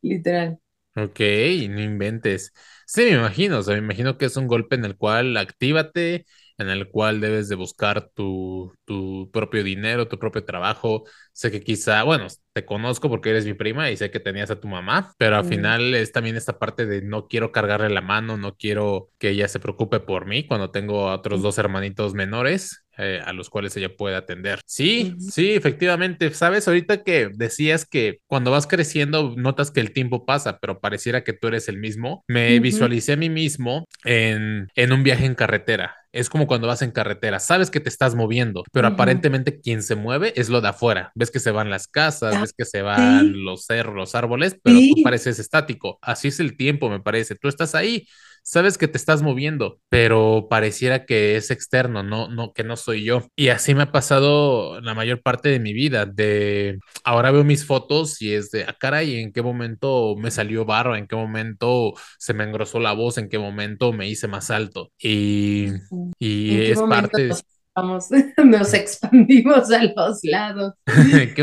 literal. 0.02 0.59
Ok, 0.99 1.21
no 1.69 1.81
inventes. 1.83 2.52
Sí, 2.87 3.02
me 3.02 3.11
imagino, 3.19 3.59
o 3.59 3.62
sea, 3.62 3.75
me 3.75 3.81
imagino 3.83 4.16
que 4.16 4.25
es 4.25 4.37
un 4.38 4.47
golpe 4.47 4.76
en 4.76 4.85
el 4.87 4.97
cual 4.97 5.37
actívate 5.37 6.25
en 6.59 6.71
el 6.71 6.88
cual 6.88 7.21
debes 7.21 7.50
de 7.50 7.55
buscar 7.55 8.09
tu, 8.14 8.73
tu 8.87 9.31
propio 9.31 9.62
dinero, 9.62 10.09
tu 10.09 10.19
propio 10.19 10.43
trabajo. 10.47 11.05
Sé 11.35 11.50
que 11.50 11.61
quizá, 11.62 12.02
bueno, 12.05 12.28
te 12.55 12.64
conozco 12.64 13.11
porque 13.11 13.28
eres 13.28 13.45
mi 13.45 13.52
prima 13.52 13.90
y 13.90 13.97
sé 13.99 14.11
que 14.11 14.21
tenías 14.21 14.50
a 14.50 14.59
tu 14.59 14.69
mamá, 14.69 15.12
pero 15.19 15.37
al 15.37 15.45
final 15.45 15.95
es 15.95 16.12
también 16.12 16.35
esta 16.37 16.59
parte 16.59 16.87
de 16.87 17.02
no 17.02 17.28
quiero 17.28 17.52
cargarle 17.52 17.90
la 17.90 18.00
mano, 18.00 18.38
no 18.38 18.57
quiero 18.57 19.11
que 19.19 19.31
ella 19.31 19.49
se 19.49 19.61
preocupe 19.61 20.00
por 20.00 20.25
mí 20.25 20.47
cuando 20.47 20.71
tengo 20.71 21.11
a 21.11 21.16
otros 21.16 21.43
dos 21.43 21.59
hermanitos 21.59 22.14
menores. 22.14 22.86
Eh, 22.98 23.20
a 23.22 23.34
los 23.34 23.50
cuales 23.50 23.76
ella 23.76 23.94
puede 23.94 24.16
atender. 24.16 24.60
Sí, 24.64 25.14
sí, 25.18 25.52
efectivamente. 25.52 26.32
Sabes, 26.32 26.66
ahorita 26.66 27.02
que 27.02 27.28
decías 27.30 27.84
que 27.84 28.20
cuando 28.26 28.50
vas 28.50 28.66
creciendo 28.66 29.34
notas 29.36 29.70
que 29.70 29.80
el 29.80 29.92
tiempo 29.92 30.24
pasa, 30.24 30.58
pero 30.60 30.80
pareciera 30.80 31.22
que 31.22 31.34
tú 31.34 31.48
eres 31.48 31.68
el 31.68 31.76
mismo, 31.76 32.24
me 32.26 32.58
visualicé 32.58 33.12
a 33.12 33.16
mí 33.16 33.28
mismo 33.28 33.86
en, 34.04 34.68
en 34.74 34.92
un 34.92 35.02
viaje 35.02 35.26
en 35.26 35.34
carretera. 35.34 35.94
Es 36.12 36.30
como 36.30 36.46
cuando 36.46 36.66
vas 36.66 36.80
en 36.80 36.92
carretera, 36.92 37.38
sabes 37.38 37.70
que 37.70 37.80
te 37.80 37.90
estás 37.90 38.14
moviendo, 38.14 38.64
pero 38.72 38.88
aparentemente 38.88 39.60
quien 39.60 39.82
se 39.82 39.96
mueve 39.96 40.32
es 40.34 40.48
lo 40.48 40.62
de 40.62 40.68
afuera. 40.68 41.12
Ves 41.14 41.30
que 41.30 41.40
se 41.40 41.50
van 41.50 41.68
las 41.68 41.88
casas, 41.88 42.34
ah, 42.34 42.40
ves 42.40 42.54
que 42.56 42.64
se 42.64 42.80
van 42.80 43.44
los 43.44 43.66
cerros, 43.66 43.94
los 43.94 44.14
árboles, 44.14 44.56
pero 44.62 44.78
tú 44.78 45.02
pareces 45.02 45.38
estático. 45.38 45.98
Así 46.00 46.28
es 46.28 46.40
el 46.40 46.56
tiempo, 46.56 46.88
me 46.88 47.00
parece. 47.00 47.34
Tú 47.34 47.48
estás 47.48 47.74
ahí, 47.74 48.06
sabes 48.46 48.78
que 48.78 48.86
te 48.86 48.96
estás 48.96 49.22
moviendo, 49.22 49.80
pero 49.88 50.46
pareciera 50.48 51.04
que 51.04 51.36
es 51.36 51.50
externo, 51.50 52.04
no, 52.04 52.28
no, 52.28 52.52
que 52.52 52.62
no 52.62 52.76
soy 52.76 53.02
yo. 53.04 53.26
Y 53.34 53.48
así 53.48 53.74
me 53.74 53.82
ha 53.82 53.90
pasado 53.92 54.80
la 54.80 54.94
mayor 54.94 55.20
parte 55.20 55.48
de 55.48 55.58
mi 55.58 55.72
vida. 55.72 56.06
De 56.06 56.78
ahora 57.02 57.32
veo 57.32 57.42
mis 57.42 57.66
fotos 57.66 58.22
y 58.22 58.34
es 58.34 58.52
de, 58.52 58.62
ah, 58.62 58.76
caray, 58.78 59.16
¿en 59.16 59.32
qué 59.32 59.42
momento 59.42 60.14
me 60.16 60.30
salió 60.30 60.64
barro? 60.64 60.94
¿En 60.94 61.08
qué 61.08 61.16
momento 61.16 61.94
se 62.18 62.34
me 62.34 62.44
engrosó 62.44 62.78
la 62.78 62.92
voz? 62.92 63.18
¿En 63.18 63.28
qué 63.28 63.38
momento 63.40 63.92
me 63.92 64.08
hice 64.08 64.28
más 64.28 64.52
alto? 64.52 64.92
Y, 64.96 65.72
y 66.20 66.70
es 66.70 66.80
parte 66.80 67.26
de 67.26 67.34
vamos, 67.76 68.06
nos 68.45 68.75
expandimos 68.75 69.71
a 69.71 69.85
los 69.85 70.21
lados. 70.23 70.75
¿Qué, 71.35 71.42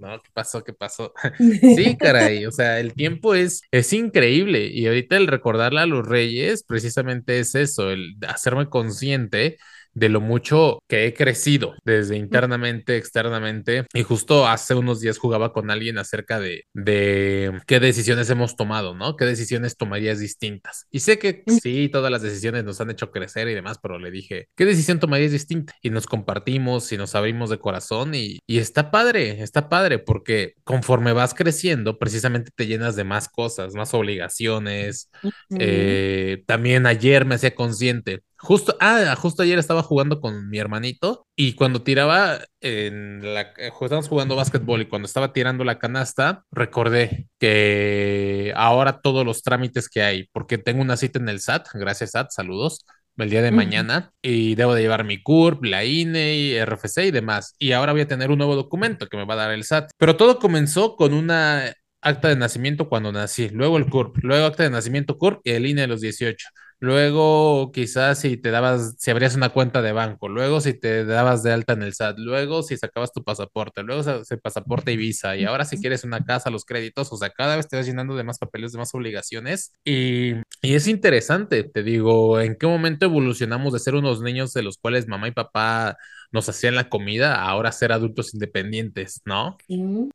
no, 0.00 0.20
¿qué 0.20 0.30
pasó? 0.32 0.64
¿Qué 0.64 0.72
pasó? 0.72 1.14
Sí, 1.38 1.96
caray, 1.96 2.44
o 2.46 2.50
sea, 2.50 2.80
el 2.80 2.92
tiempo 2.94 3.34
es, 3.34 3.62
es 3.70 3.92
increíble 3.92 4.66
y 4.66 4.86
ahorita 4.86 5.16
el 5.16 5.28
recordarle 5.28 5.80
a 5.80 5.86
los 5.86 6.06
reyes 6.06 6.64
precisamente 6.64 7.38
es 7.38 7.54
eso, 7.54 7.90
el 7.90 8.16
hacerme 8.26 8.68
consciente 8.68 9.56
de 9.94 10.08
lo 10.08 10.20
mucho 10.20 10.82
que 10.88 11.06
he 11.06 11.14
crecido 11.14 11.74
desde 11.84 12.16
internamente, 12.16 12.96
externamente. 12.96 13.86
Y 13.92 14.02
justo 14.02 14.46
hace 14.46 14.74
unos 14.74 15.00
días 15.00 15.18
jugaba 15.18 15.52
con 15.52 15.70
alguien 15.70 15.98
acerca 15.98 16.38
de, 16.38 16.64
de 16.74 17.60
qué 17.66 17.80
decisiones 17.80 18.30
hemos 18.30 18.56
tomado, 18.56 18.94
¿no? 18.94 19.16
¿Qué 19.16 19.24
decisiones 19.24 19.76
tomarías 19.76 20.18
distintas? 20.18 20.86
Y 20.90 21.00
sé 21.00 21.18
que 21.18 21.44
sí, 21.62 21.88
todas 21.88 22.10
las 22.10 22.22
decisiones 22.22 22.64
nos 22.64 22.80
han 22.80 22.90
hecho 22.90 23.10
crecer 23.10 23.48
y 23.48 23.54
demás, 23.54 23.78
pero 23.82 23.98
le 23.98 24.10
dije, 24.10 24.48
¿qué 24.56 24.64
decisión 24.64 25.00
tomarías 25.00 25.32
distinta? 25.32 25.74
Y 25.82 25.90
nos 25.90 26.06
compartimos 26.06 26.92
y 26.92 26.96
nos 26.96 27.14
abrimos 27.14 27.50
de 27.50 27.58
corazón 27.58 28.14
y, 28.14 28.38
y 28.46 28.58
está 28.58 28.90
padre, 28.90 29.42
está 29.42 29.68
padre, 29.68 29.98
porque 29.98 30.54
conforme 30.64 31.12
vas 31.12 31.34
creciendo, 31.34 31.98
precisamente 31.98 32.50
te 32.54 32.66
llenas 32.66 32.96
de 32.96 33.04
más 33.04 33.28
cosas, 33.28 33.74
más 33.74 33.94
obligaciones. 33.94 35.10
Eh, 35.58 36.42
también 36.46 36.86
ayer 36.86 37.24
me 37.24 37.34
hacía 37.34 37.54
consciente 37.54 38.20
Justo, 38.42 38.74
ah, 38.80 39.14
justo 39.16 39.42
ayer 39.42 39.58
estaba 39.58 39.82
jugando 39.82 40.20
con 40.20 40.48
mi 40.48 40.58
hermanito 40.58 41.26
y 41.36 41.52
cuando 41.52 41.82
tiraba 41.82 42.38
en 42.60 43.34
la, 43.34 43.42
eh, 43.58 43.70
estábamos 43.80 44.08
jugando 44.08 44.34
básquetbol 44.34 44.80
y 44.80 44.86
cuando 44.86 45.06
estaba 45.06 45.34
tirando 45.34 45.62
la 45.62 45.78
canasta, 45.78 46.44
recordé 46.50 47.28
que 47.38 48.52
ahora 48.56 49.00
todos 49.02 49.26
los 49.26 49.42
trámites 49.42 49.90
que 49.90 50.02
hay, 50.02 50.28
porque 50.32 50.56
tengo 50.56 50.80
una 50.80 50.96
cita 50.96 51.18
en 51.18 51.28
el 51.28 51.40
SAT, 51.40 51.68
gracias 51.74 52.12
SAT, 52.12 52.30
saludos, 52.30 52.86
el 53.18 53.28
día 53.28 53.42
de 53.42 53.50
mañana 53.50 54.12
y 54.22 54.54
debo 54.54 54.74
de 54.74 54.82
llevar 54.82 55.04
mi 55.04 55.22
CURP, 55.22 55.64
la 55.64 55.84
INE, 55.84 56.34
y 56.34 56.58
RFC 56.58 57.06
y 57.06 57.10
demás. 57.10 57.54
Y 57.58 57.72
ahora 57.72 57.92
voy 57.92 58.00
a 58.02 58.08
tener 58.08 58.30
un 58.30 58.38
nuevo 58.38 58.56
documento 58.56 59.06
que 59.06 59.16
me 59.16 59.26
va 59.26 59.34
a 59.34 59.38
dar 59.38 59.50
el 59.50 59.64
SAT. 59.64 59.90
Pero 59.98 60.16
todo 60.16 60.38
comenzó 60.38 60.96
con 60.96 61.12
una 61.12 61.74
acta 62.00 62.28
de 62.28 62.36
nacimiento 62.36 62.88
cuando 62.88 63.12
nací, 63.12 63.50
luego 63.50 63.76
el 63.76 63.86
CURP, 63.90 64.18
luego 64.22 64.46
acta 64.46 64.62
de 64.62 64.70
nacimiento 64.70 65.18
CURP 65.18 65.40
y 65.44 65.50
el 65.50 65.66
INE 65.66 65.82
de 65.82 65.88
los 65.88 66.00
18. 66.00 66.48
Luego, 66.80 67.72
quizás 67.72 68.20
si 68.20 68.38
te 68.38 68.50
dabas, 68.50 68.94
si 68.98 69.10
abrías 69.10 69.36
una 69.36 69.50
cuenta 69.50 69.82
de 69.82 69.92
banco, 69.92 70.28
luego 70.28 70.60
si 70.62 70.72
te 70.72 71.04
dabas 71.04 71.42
de 71.42 71.52
alta 71.52 71.74
en 71.74 71.82
el 71.82 71.90
SAT, 71.90 72.18
luego 72.18 72.62
si 72.62 72.76
sacabas 72.78 73.12
tu 73.12 73.22
pasaporte, 73.22 73.82
luego 73.82 74.02
se 74.24 74.36
pasaporte 74.38 74.90
y 74.92 74.96
visa, 74.96 75.36
y 75.36 75.44
ahora 75.44 75.66
si 75.66 75.78
quieres 75.78 76.04
una 76.04 76.24
casa, 76.24 76.48
los 76.48 76.64
créditos, 76.64 77.12
o 77.12 77.16
sea, 77.18 77.30
cada 77.30 77.56
vez 77.56 77.68
te 77.68 77.76
vas 77.76 77.86
llenando 77.86 78.16
de 78.16 78.24
más 78.24 78.38
papeles, 78.38 78.72
de 78.72 78.78
más 78.78 78.94
obligaciones. 78.94 79.74
Y, 79.84 80.32
y 80.62 80.74
es 80.74 80.88
interesante, 80.88 81.64
te 81.64 81.82
digo, 81.82 82.40
en 82.40 82.56
qué 82.56 82.66
momento 82.66 83.04
evolucionamos 83.04 83.74
de 83.74 83.78
ser 83.78 83.94
unos 83.94 84.22
niños 84.22 84.52
de 84.54 84.62
los 84.62 84.78
cuales 84.78 85.06
mamá 85.06 85.28
y 85.28 85.32
papá 85.32 85.98
nos 86.32 86.48
hacían 86.48 86.76
la 86.76 86.88
comida 86.88 87.42
ahora 87.42 87.72
ser 87.72 87.92
adultos 87.92 88.34
independientes, 88.34 89.20
¿no? 89.24 89.58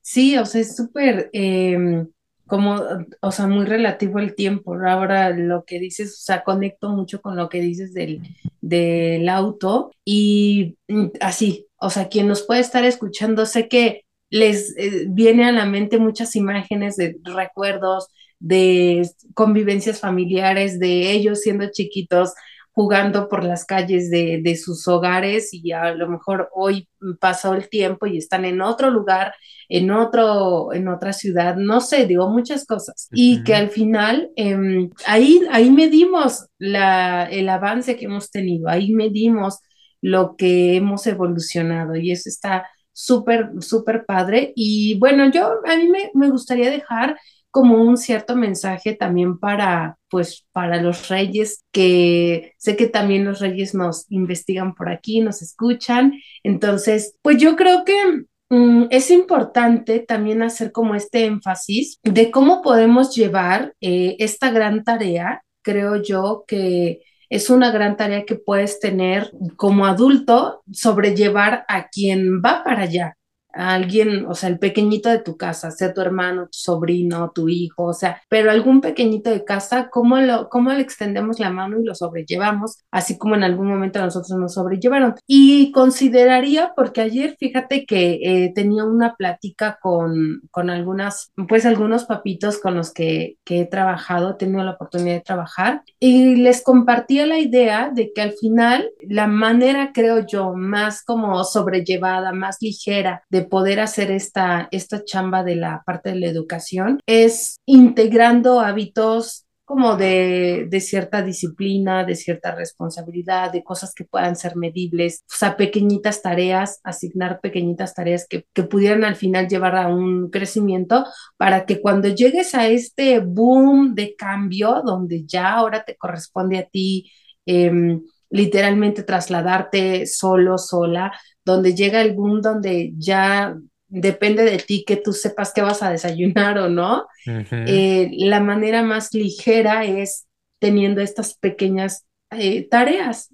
Sí, 0.01 0.37
o 0.37 0.45
sea, 0.45 0.61
es 0.61 0.75
súper. 0.75 1.29
Em, 1.33 2.07
como, 2.47 2.79
o 3.21 3.31
sea, 3.31 3.47
muy 3.47 3.65
relativo 3.65 4.19
el 4.19 4.35
tiempo. 4.35 4.75
Ahora 4.75 5.31
lo 5.31 5.65
que 5.65 5.79
dices, 5.79 6.13
o 6.13 6.23
sea, 6.23 6.43
conecto 6.43 6.89
mucho 6.89 7.21
con 7.21 7.35
lo 7.35 7.49
que 7.49 7.61
dices 7.61 7.93
del, 7.93 8.21
del 8.61 9.27
auto 9.29 9.91
y 10.03 10.77
mm, 10.87 11.07
así, 11.21 11.67
o 11.77 11.89
sea, 11.89 12.07
quien 12.09 12.27
nos 12.27 12.43
puede 12.43 12.61
estar 12.61 12.83
escuchando, 12.85 13.45
sé 13.45 13.67
que 13.67 14.03
les 14.29 14.75
eh, 14.77 15.05
viene 15.09 15.45
a 15.45 15.51
la 15.51 15.65
mente 15.65 15.97
muchas 15.97 16.35
imágenes 16.35 16.95
de 16.97 17.17
recuerdos, 17.23 18.07
de 18.39 19.09
convivencias 19.33 19.99
familiares, 19.99 20.79
de 20.79 21.11
ellos 21.11 21.41
siendo 21.41 21.69
chiquitos, 21.71 22.33
jugando 22.75 23.29
por 23.29 23.45
las 23.45 23.63
calles 23.65 24.09
de, 24.09 24.41
de, 24.43 24.57
sus 24.57 24.85
hogares 24.89 25.53
y 25.53 25.71
a 25.71 25.93
lo 25.95 26.09
mejor 26.09 26.49
hoy 26.53 26.89
pasó 27.21 27.53
el 27.53 27.69
tiempo 27.69 28.05
y 28.05 28.17
están 28.17 28.43
en 28.43 28.59
otro 28.61 28.89
lugar, 28.89 29.33
en, 29.69 29.91
otro, 29.91 30.73
en 30.73 30.89
otra 30.89 31.13
ciudad, 31.13 31.55
no 31.55 31.79
sé, 31.79 32.05
digo 32.05 32.29
muchas 32.29 32.65
cosas. 32.65 33.07
Y 33.13 33.43
que 33.45 33.55
al 33.55 33.69
final 33.69 34.29
eh, 34.35 34.89
ahí, 35.07 35.41
ahí 35.51 35.71
medimos 35.71 36.47
la, 36.57 37.23
el 37.31 37.47
avance 37.47 37.95
que 37.95 38.05
hemos 38.05 38.29
tenido, 38.29 38.67
ahí 38.67 38.91
medimos 38.91 39.59
lo 40.01 40.35
que 40.35 40.75
hemos 40.75 41.07
evolucionado 41.07 41.95
y 41.95 42.11
eso 42.11 42.27
está 42.27 42.67
súper, 42.91 43.51
súper 43.61 44.05
padre. 44.05 44.51
Y 44.53 44.99
bueno, 44.99 45.31
yo 45.31 45.61
a 45.65 45.77
mí 45.77 45.87
me, 45.87 46.11
me 46.13 46.29
gustaría 46.29 46.69
dejar 46.69 47.17
como 47.55 47.81
un 47.81 47.95
cierto 47.95 48.35
mensaje 48.35 48.95
también 48.95 49.39
para, 49.39 49.97
pues, 50.09 50.45
para 50.51 50.81
los 50.81 51.07
reyes, 51.07 51.63
que 51.71 52.51
sé 52.57 52.75
que 52.75 52.87
también 52.87 53.23
los 53.23 53.39
reyes 53.39 53.73
nos 53.73 54.11
investigan 54.11 54.75
por 54.75 54.89
aquí, 54.89 55.21
nos 55.21 55.41
escuchan. 55.41 56.15
Entonces, 56.43 57.15
pues 57.21 57.37
yo 57.37 57.55
creo 57.55 57.85
que 57.85 58.25
mm, 58.49 58.87
es 58.89 59.09
importante 59.09 59.99
también 59.99 60.43
hacer 60.43 60.73
como 60.73 60.95
este 60.95 61.23
énfasis 61.23 61.97
de 62.03 62.29
cómo 62.29 62.61
podemos 62.61 63.15
llevar 63.15 63.73
eh, 63.79 64.17
esta 64.19 64.51
gran 64.51 64.83
tarea. 64.83 65.41
Creo 65.61 65.95
yo 66.03 66.43
que 66.45 67.03
es 67.29 67.49
una 67.49 67.71
gran 67.71 67.95
tarea 67.95 68.25
que 68.25 68.35
puedes 68.35 68.81
tener 68.81 69.31
como 69.55 69.85
adulto, 69.85 70.61
sobrellevar 70.73 71.63
a 71.69 71.87
quien 71.87 72.41
va 72.41 72.65
para 72.65 72.81
allá 72.81 73.15
alguien, 73.55 74.25
o 74.27 74.35
sea, 74.35 74.49
el 74.49 74.59
pequeñito 74.59 75.09
de 75.09 75.19
tu 75.19 75.37
casa, 75.37 75.71
sea 75.71 75.93
tu 75.93 76.01
hermano, 76.01 76.43
tu 76.43 76.57
sobrino, 76.59 77.31
tu 77.33 77.49
hijo, 77.49 77.83
o 77.83 77.93
sea, 77.93 78.21
pero 78.29 78.51
algún 78.51 78.81
pequeñito 78.81 79.29
de 79.29 79.45
casa, 79.45 79.89
¿cómo, 79.89 80.17
lo, 80.17 80.49
cómo 80.49 80.71
le 80.73 80.81
extendemos 80.81 81.39
la 81.39 81.49
mano 81.49 81.79
y 81.79 81.85
lo 81.85 81.95
sobrellevamos, 81.95 82.79
así 82.91 83.17
como 83.17 83.35
en 83.35 83.43
algún 83.43 83.67
momento 83.67 83.99
nosotros 83.99 84.37
nos 84.37 84.53
sobrellevaron? 84.53 85.15
Y 85.25 85.71
consideraría, 85.71 86.73
porque 86.75 87.01
ayer 87.01 87.35
fíjate 87.39 87.85
que 87.85 88.19
eh, 88.23 88.51
tenía 88.53 88.83
una 88.83 89.15
plática 89.15 89.79
con, 89.81 90.41
con 90.51 90.69
algunas, 90.69 91.31
pues 91.47 91.65
algunos 91.65 92.05
papitos 92.05 92.59
con 92.59 92.75
los 92.75 92.93
que, 92.93 93.37
que 93.45 93.61
he 93.61 93.65
trabajado, 93.65 94.31
he 94.31 94.35
tenido 94.35 94.63
la 94.63 94.71
oportunidad 94.71 95.15
de 95.15 95.21
trabajar, 95.21 95.81
y 95.99 96.35
les 96.35 96.61
compartía 96.61 97.25
la 97.25 97.39
idea 97.39 97.89
de 97.93 98.11
que 98.13 98.21
al 98.21 98.33
final 98.33 98.89
la 99.01 99.27
manera, 99.27 99.91
creo 99.93 100.25
yo, 100.25 100.53
más 100.53 101.03
como 101.03 101.43
sobrellevada, 101.43 102.33
más 102.33 102.57
ligera 102.61 103.23
de 103.29 103.44
poder 103.45 103.79
hacer 103.79 104.11
esta, 104.11 104.67
esta 104.71 105.03
chamba 105.03 105.43
de 105.43 105.55
la 105.55 105.83
parte 105.85 106.09
de 106.09 106.19
la 106.19 106.27
educación 106.27 106.99
es 107.05 107.57
integrando 107.65 108.59
hábitos 108.59 109.45
como 109.65 109.97
de, 109.97 110.67
de, 110.69 110.79
cierta 110.79 111.23
disciplina, 111.23 112.03
de 112.03 112.15
cierta 112.15 112.53
responsabilidad, 112.53 113.51
de 113.51 113.63
cosas 113.63 113.95
que 113.95 114.05
puedan 114.05 114.35
ser 114.35 114.55
medibles, 114.55 115.23
o 115.27 115.35
sea, 115.35 115.57
pequeñitas 115.57 116.21
tareas, 116.21 116.79
asignar 116.83 117.39
pequeñitas 117.41 117.95
tareas 117.95 118.27
que, 118.29 118.45
que 118.53 118.63
pudieran 118.63 119.03
al 119.03 119.15
final 119.15 119.47
llevar 119.47 119.75
a 119.75 119.87
un 119.87 120.29
crecimiento 120.29 121.05
para 121.35 121.65
que 121.65 121.81
cuando 121.81 122.09
llegues 122.09 122.53
a 122.53 122.67
este 122.67 123.19
boom 123.19 123.95
de 123.95 124.15
cambio, 124.15 124.83
donde 124.85 125.25
ya 125.25 125.53
ahora 125.53 125.83
te 125.83 125.97
corresponde 125.97 126.59
a 126.59 126.67
ti 126.67 127.11
eh, 127.47 127.99
literalmente 128.29 129.03
trasladarte 129.03 130.05
solo, 130.05 130.57
sola, 130.57 131.11
donde 131.45 131.75
llega 131.75 132.01
el 132.01 132.13
boom 132.13 132.41
donde 132.41 132.93
ya 132.97 133.55
depende 133.87 134.43
de 134.43 134.57
ti 134.57 134.83
que 134.85 134.97
tú 134.97 135.13
sepas 135.13 135.53
qué 135.53 135.61
vas 135.61 135.83
a 135.83 135.91
desayunar 135.91 136.57
o 136.57 136.69
no. 136.69 137.07
Eh, 137.25 138.09
la 138.17 138.39
manera 138.39 138.83
más 138.83 139.13
ligera 139.13 139.85
es 139.85 140.27
teniendo 140.59 141.01
estas 141.01 141.35
pequeñas 141.35 142.05
eh, 142.31 142.67
tareas, 142.67 143.29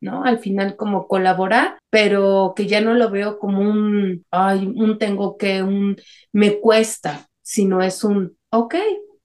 ¿no? 0.00 0.24
Al 0.24 0.38
final 0.38 0.76
como 0.76 1.06
colaborar, 1.06 1.78
pero 1.90 2.54
que 2.56 2.66
ya 2.66 2.80
no 2.80 2.94
lo 2.94 3.10
veo 3.10 3.38
como 3.38 3.60
un, 3.60 4.24
ay, 4.30 4.66
un 4.74 4.98
tengo 4.98 5.36
que, 5.36 5.62
un 5.62 5.96
me 6.32 6.58
cuesta, 6.58 7.28
sino 7.42 7.82
es 7.82 8.02
un, 8.02 8.36
ok, 8.50 8.76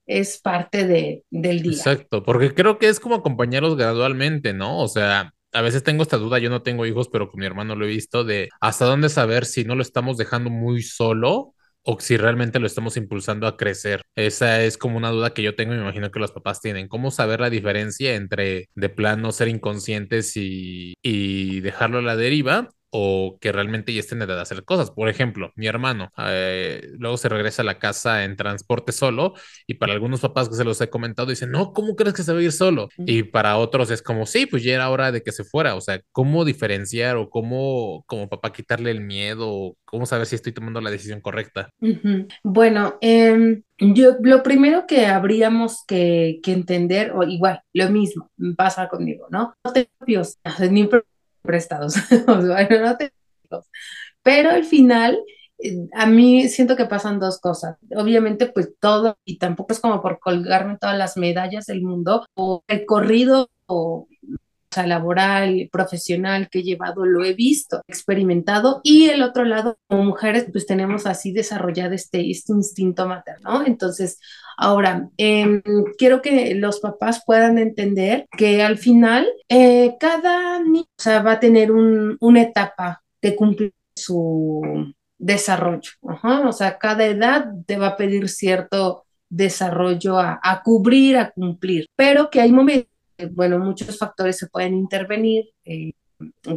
es 0.06 0.40
parte 0.40 0.86
de, 0.86 1.24
del 1.32 1.62
día. 1.62 1.78
Exacto, 1.78 2.24
porque 2.24 2.54
creo 2.54 2.78
que 2.78 2.90
es 2.90 3.00
como 3.00 3.16
acompañarlos 3.16 3.78
gradualmente, 3.78 4.54
¿no? 4.54 4.80
O 4.80 4.88
sea, 4.88 5.34
a 5.56 5.62
veces 5.62 5.84
tengo 5.84 6.04
esta 6.04 6.18
duda, 6.18 6.40
yo 6.40 6.50
no 6.50 6.62
tengo 6.64 6.86
hijos, 6.86 7.10
pero 7.10 7.30
con 7.30 7.40
mi 7.40 7.46
hermano 7.46 7.76
lo 7.76 7.86
he 7.86 7.90
visto, 7.90 8.24
de 8.24 8.50
hasta 8.60 8.86
dónde 8.86 9.10
saber 9.10 9.46
si 9.46 9.64
no 9.64 9.76
lo 9.76 9.82
estamos 9.82 10.18
dejando 10.18 10.50
muy 10.50 10.84
solo 10.84 11.54
o 11.84 12.00
si 12.00 12.18
realmente 12.18 12.60
lo 12.60 12.68
estamos 12.68 12.98
impulsando 12.98 13.48
a 13.48 13.58
crecer. 13.58 14.02
Esa 14.16 14.64
es 14.64 14.78
como 14.78 14.98
una 14.98 15.12
duda 15.12 15.34
que 15.34 15.44
yo 15.44 15.56
tengo 15.56 15.74
y 15.74 15.78
me 15.78 15.84
imagino 15.84 16.12
que 16.12 16.20
los 16.20 16.32
papás 16.32 16.62
tienen. 16.62 16.88
¿Cómo 16.88 17.12
saber 17.12 17.40
la 17.42 17.50
diferencia 17.50 18.16
entre 18.16 18.70
de 18.76 18.90
plano 18.90 19.32
ser 19.32 19.48
inconscientes 19.50 20.36
y, 20.36 20.96
y 21.02 21.62
dejarlo 21.62 22.00
a 22.00 22.02
la 22.02 22.16
deriva 22.16 22.70
o 22.98 23.38
que 23.42 23.52
realmente 23.52 23.94
ya 23.94 24.00
estén 24.00 24.22
en 24.22 24.30
edad 24.30 24.38
de 24.38 24.42
hacer 24.44 24.64
cosas. 24.64 24.90
Por 24.90 25.10
ejemplo, 25.10 25.52
mi 25.58 25.68
hermano 25.68 26.12
eh, 26.18 26.92
luego 26.98 27.18
se 27.18 27.28
regresa 27.28 27.62
a 27.62 27.66
la 27.66 27.78
casa 27.78 28.24
en 28.24 28.38
transporte 28.38 28.94
solo 28.94 29.34
y 29.68 29.74
para 29.74 29.92
algunos 29.92 30.22
papás 30.22 30.48
que 30.48 30.56
se 30.56 30.64
los 30.64 30.80
he 30.80 30.90
comentado 30.90 31.30
dicen, 31.30 31.52
no, 31.52 31.74
¿cómo 31.74 31.98
crees 31.98 32.14
que 32.14 32.24
se 32.24 32.32
va 32.32 32.40
a 32.40 32.44
ir 32.44 32.54
solo? 32.54 32.88
Y 32.98 33.24
para 33.24 33.58
otros 33.58 33.92
es 33.92 34.02
como, 34.02 34.26
sí, 34.26 34.46
pues 34.46 34.64
ya 34.64 34.76
era 34.76 34.90
hora 34.90 35.12
de 35.12 35.22
que 35.22 35.34
se 35.34 35.44
fuera. 35.44 35.76
O 35.76 35.82
sea, 35.82 36.00
¿cómo 36.14 36.46
diferenciar 36.46 37.18
o 37.18 37.30
cómo 37.30 38.06
como 38.08 38.30
papá 38.30 38.54
quitarle 38.54 38.92
el 38.92 39.02
miedo? 39.02 39.76
¿Cómo 39.84 40.06
saber 40.06 40.26
si 40.26 40.36
estoy 40.36 40.54
tomando 40.54 40.80
la 40.80 40.92
decisión 40.92 41.20
correcta? 41.20 41.70
Bueno, 42.44 42.98
em, 43.02 43.64
yo 43.78 44.16
lo 44.22 44.42
primero 44.42 44.88
que 44.88 45.08
habríamos 45.08 45.84
que, 45.86 46.40
que, 46.42 46.54
entender, 46.54 47.12
o 47.12 47.24
igual, 47.24 47.62
lo 47.74 47.90
mismo, 47.90 48.30
pasa 48.56 48.88
conmigo, 48.88 49.28
¿no? 49.30 49.54
No 49.66 49.74
te 49.74 49.90
ni 50.72 50.88
prestados, 51.46 51.96
pero 54.24 54.50
al 54.50 54.66
final 54.66 55.18
eh, 55.60 55.88
a 55.94 56.06
mí 56.06 56.48
siento 56.50 56.76
que 56.76 56.86
pasan 56.86 57.20
dos 57.20 57.40
cosas. 57.40 57.78
Obviamente, 57.96 58.48
pues 58.48 58.74
todo, 58.80 59.18
y 59.26 59.38
tampoco 59.38 59.74
es 59.74 59.80
como 59.80 60.02
por 60.02 60.20
colgarme 60.20 60.78
todas 60.80 60.98
las 60.98 61.18
medallas 61.18 61.66
del 61.66 61.82
mundo, 61.82 62.26
o 62.36 62.64
el 62.68 62.86
corrido 62.86 63.50
o 63.68 64.08
laboral, 64.84 65.70
profesional 65.72 66.50
que 66.50 66.60
he 66.60 66.64
llevado, 66.64 67.06
lo 67.06 67.24
he 67.24 67.34
visto, 67.34 67.82
experimentado, 67.88 68.82
y 68.84 69.10
el 69.10 69.22
otro 69.22 69.46
lado, 69.46 69.78
como 69.88 70.04
mujeres, 70.04 70.48
pues 70.52 70.66
tenemos 70.66 71.06
así 71.06 71.32
desarrollado 71.32 71.94
este, 71.94 72.30
este 72.30 72.54
instinto 72.54 73.08
materno. 73.08 73.66
Entonces, 73.66 74.20
ahora, 74.58 75.10
em, 75.18 75.62
quiero 75.98 76.22
que 76.22 76.56
los 76.56 76.80
papás 76.80 77.24
puedan 77.26 77.58
entender 77.58 78.26
que 78.38 78.64
al 78.64 78.78
final, 78.78 79.28
eh, 79.50 79.96
cada 80.00 80.60
niño 80.60 80.86
va 81.06 81.34
a 81.34 81.40
tener 81.40 81.72
una 81.72 82.42
etapa 82.42 83.04
de 83.22 83.36
cumplir 83.36 83.74
su 83.96 84.94
desarrollo. 85.18 85.92
O 86.02 86.52
sea, 86.52 86.78
cada 86.78 87.06
edad 87.06 87.48
te 87.66 87.78
va 87.78 87.88
a 87.88 87.98
pedir 87.98 88.30
cierto 88.30 89.06
desarrollo 89.30 90.20
a, 90.20 90.40
a 90.42 90.62
cubrir, 90.64 91.18
a 91.18 91.32
cumplir, 91.32 91.88
pero 91.96 92.30
que 92.30 92.42
hay 92.42 92.52
momentos 92.52 92.95
bueno, 93.32 93.60
muchos 93.60 93.98
factores 93.98 94.38
se 94.38 94.48
pueden 94.48 94.76
intervenir. 94.76 95.46
Eh, 95.66 95.94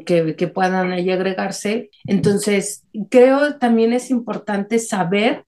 que, 0.07 0.37
que, 0.37 0.47
puedan 0.47 0.93
ahí 0.93 1.11
agregarse. 1.11 1.91
Entonces, 2.07 2.85
creo 3.11 3.57
también 3.59 3.93
es 3.93 4.11
importante 4.11 4.79
saber, 4.79 5.45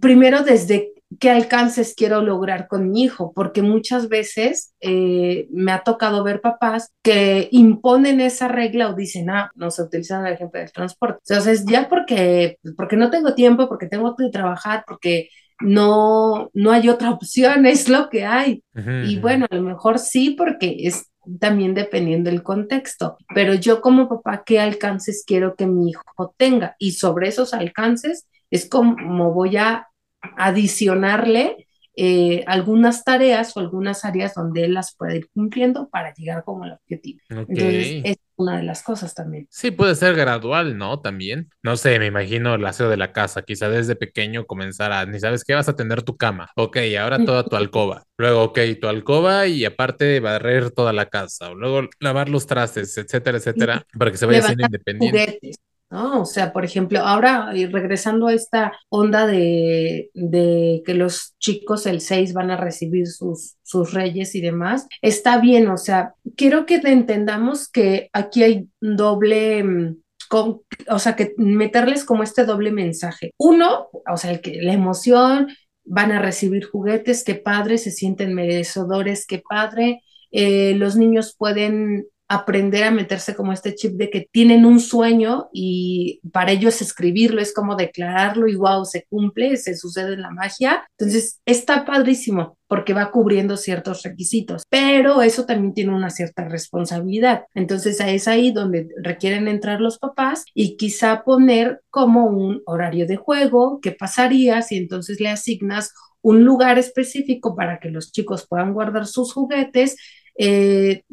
primero, 0.00 0.42
desde 0.42 0.92
qué 1.18 1.30
alcances 1.30 1.94
quiero 1.96 2.22
lograr 2.22 2.68
con 2.68 2.90
mi 2.90 3.02
hijo, 3.02 3.32
porque 3.34 3.62
muchas 3.62 4.08
veces 4.08 4.74
eh, 4.80 5.48
me 5.50 5.72
ha 5.72 5.82
tocado 5.82 6.22
ver 6.22 6.40
papás 6.40 6.92
que 7.02 7.48
imponen 7.50 8.20
esa 8.20 8.46
regla 8.46 8.88
o 8.88 8.94
dicen, 8.94 9.28
ah, 9.30 9.50
no 9.56 9.70
se 9.70 9.82
utilizan 9.82 10.24
el 10.26 10.34
ejemplo 10.34 10.60
del 10.60 10.72
transporte. 10.72 11.20
Entonces, 11.28 11.64
ya 11.66 11.88
porque, 11.88 12.58
porque 12.76 12.96
no 12.96 13.10
tengo 13.10 13.34
tiempo, 13.34 13.68
porque 13.68 13.88
tengo 13.88 14.14
que 14.14 14.30
trabajar, 14.30 14.84
porque 14.86 15.28
no, 15.60 16.50
no 16.54 16.72
hay 16.72 16.88
otra 16.88 17.10
opción, 17.10 17.66
es 17.66 17.88
lo 17.88 18.08
que 18.08 18.24
hay. 18.24 18.62
y 19.06 19.18
bueno, 19.18 19.46
a 19.50 19.54
lo 19.54 19.62
mejor 19.62 19.98
sí, 19.98 20.30
porque 20.30 20.76
es 20.80 21.10
también 21.38 21.74
dependiendo 21.74 22.30
del 22.30 22.42
contexto, 22.42 23.18
pero 23.34 23.54
yo 23.54 23.80
como 23.80 24.08
papá, 24.08 24.42
¿qué 24.44 24.58
alcances 24.58 25.22
quiero 25.26 25.54
que 25.54 25.66
mi 25.66 25.90
hijo 25.90 26.34
tenga? 26.36 26.76
Y 26.78 26.92
sobre 26.92 27.28
esos 27.28 27.52
alcances 27.52 28.26
es 28.50 28.68
como 28.68 29.32
voy 29.32 29.56
a 29.56 29.88
adicionarle 30.36 31.68
eh, 32.02 32.44
algunas 32.46 33.04
tareas 33.04 33.54
o 33.54 33.60
algunas 33.60 34.06
áreas 34.06 34.32
donde 34.32 34.64
él 34.64 34.72
las 34.72 34.96
puede 34.96 35.18
ir 35.18 35.28
cumpliendo 35.34 35.90
para 35.90 36.14
llegar 36.14 36.44
como 36.44 36.64
el 36.64 36.72
objetivo. 36.72 37.20
Entonces, 37.28 38.00
es 38.04 38.16
una 38.36 38.56
de 38.56 38.62
las 38.62 38.82
cosas 38.82 39.12
también. 39.14 39.46
Sí, 39.50 39.70
puede 39.70 39.94
ser 39.94 40.16
gradual, 40.16 40.78
¿no? 40.78 41.00
También. 41.00 41.50
No 41.62 41.76
sé, 41.76 41.98
me 41.98 42.06
imagino 42.06 42.54
el 42.54 42.64
aseo 42.64 42.88
de 42.88 42.96
la 42.96 43.12
casa, 43.12 43.42
quizá 43.42 43.68
desde 43.68 43.96
pequeño 43.96 44.46
comenzar 44.46 44.92
a, 44.92 45.04
ni 45.04 45.20
sabes 45.20 45.44
qué, 45.44 45.52
vas 45.52 45.68
a 45.68 45.76
tener 45.76 46.02
tu 46.02 46.16
cama. 46.16 46.50
Ok, 46.56 46.78
ahora 46.98 47.22
toda 47.22 47.44
tu 47.44 47.56
alcoba. 47.56 48.04
Luego, 48.16 48.44
ok, 48.44 48.58
tu 48.80 48.88
alcoba 48.88 49.46
y 49.46 49.66
aparte 49.66 50.20
barrer 50.20 50.70
toda 50.70 50.94
la 50.94 51.04
casa. 51.10 51.50
O 51.50 51.54
luego 51.54 51.86
lavar 51.98 52.30
los 52.30 52.46
trastes, 52.46 52.96
etcétera, 52.96 53.36
etcétera, 53.36 53.86
para 53.98 54.10
que 54.10 54.16
se 54.16 54.24
vaya 54.24 54.40
siendo 54.40 54.64
independiente. 54.64 55.52
¿No? 55.90 56.22
O 56.22 56.24
sea, 56.24 56.52
por 56.52 56.64
ejemplo, 56.64 57.00
ahora 57.00 57.50
regresando 57.52 58.28
a 58.28 58.34
esta 58.34 58.72
onda 58.88 59.26
de, 59.26 60.10
que 60.14 60.94
los 60.94 61.34
chicos 61.38 61.86
el 61.86 62.00
6 62.00 62.32
van 62.32 62.50
a 62.50 62.56
recibir 62.56 63.06
sus, 63.08 63.56
sus 63.62 63.92
reyes 63.92 64.34
y 64.34 64.40
demás, 64.40 64.86
está 65.02 65.38
bien, 65.38 65.68
o 65.68 65.76
sea, 65.76 66.14
quiero 66.36 66.66
que 66.66 66.76
entendamos 66.76 67.68
que 67.68 68.08
aquí 68.12 68.42
hay 68.42 68.68
doble... 68.80 69.64
Mm, 69.64 69.96
o 70.32 70.98
sea, 71.00 71.16
que 71.16 71.34
meterles 71.38 72.04
como 72.04 72.22
este 72.22 72.44
doble 72.44 72.70
mensaje. 72.70 73.34
Uno, 73.36 73.88
o 73.92 74.16
sea, 74.16 74.30
el 74.30 74.40
que, 74.40 74.62
la 74.62 74.72
emoción, 74.72 75.48
van 75.84 76.12
a 76.12 76.22
recibir 76.22 76.64
juguetes, 76.64 77.24
qué 77.24 77.34
padre, 77.34 77.78
se 77.78 77.90
sienten 77.90 78.32
merecedores, 78.32 79.26
qué 79.26 79.42
padre. 79.46 80.02
Eh, 80.30 80.74
los 80.76 80.94
niños 80.94 81.34
pueden 81.36 82.06
aprender 82.30 82.84
a 82.84 82.92
meterse 82.92 83.34
como 83.34 83.52
este 83.52 83.74
chip 83.74 83.94
de 83.94 84.08
que 84.08 84.28
tienen 84.30 84.64
un 84.64 84.78
sueño 84.78 85.48
y 85.52 86.20
para 86.32 86.52
ellos 86.52 86.80
escribirlo 86.80 87.40
es 87.40 87.52
como 87.52 87.74
declararlo 87.74 88.46
y 88.46 88.54
wow, 88.54 88.84
se 88.84 89.04
cumple, 89.10 89.56
se 89.56 89.76
sucede 89.76 90.16
la 90.16 90.30
magia. 90.30 90.86
Entonces 90.96 91.40
está 91.44 91.84
padrísimo 91.84 92.56
porque 92.68 92.94
va 92.94 93.10
cubriendo 93.10 93.56
ciertos 93.56 94.04
requisitos, 94.04 94.62
pero 94.68 95.22
eso 95.22 95.44
también 95.44 95.74
tiene 95.74 95.92
una 95.92 96.08
cierta 96.08 96.44
responsabilidad. 96.44 97.46
Entonces 97.52 97.98
es 97.98 98.28
ahí 98.28 98.52
donde 98.52 98.86
requieren 99.02 99.48
entrar 99.48 99.80
los 99.80 99.98
papás 99.98 100.44
y 100.54 100.76
quizá 100.76 101.24
poner 101.24 101.80
como 101.90 102.26
un 102.26 102.62
horario 102.64 103.08
de 103.08 103.16
juego, 103.16 103.80
qué 103.82 103.90
pasaría 103.90 104.62
si 104.62 104.76
entonces 104.76 105.18
le 105.18 105.30
asignas 105.30 105.92
un 106.22 106.44
lugar 106.44 106.78
específico 106.78 107.56
para 107.56 107.80
que 107.80 107.90
los 107.90 108.12
chicos 108.12 108.46
puedan 108.46 108.72
guardar 108.72 109.06
sus 109.06 109.32
juguetes 109.32 109.96
eh, 110.42 111.04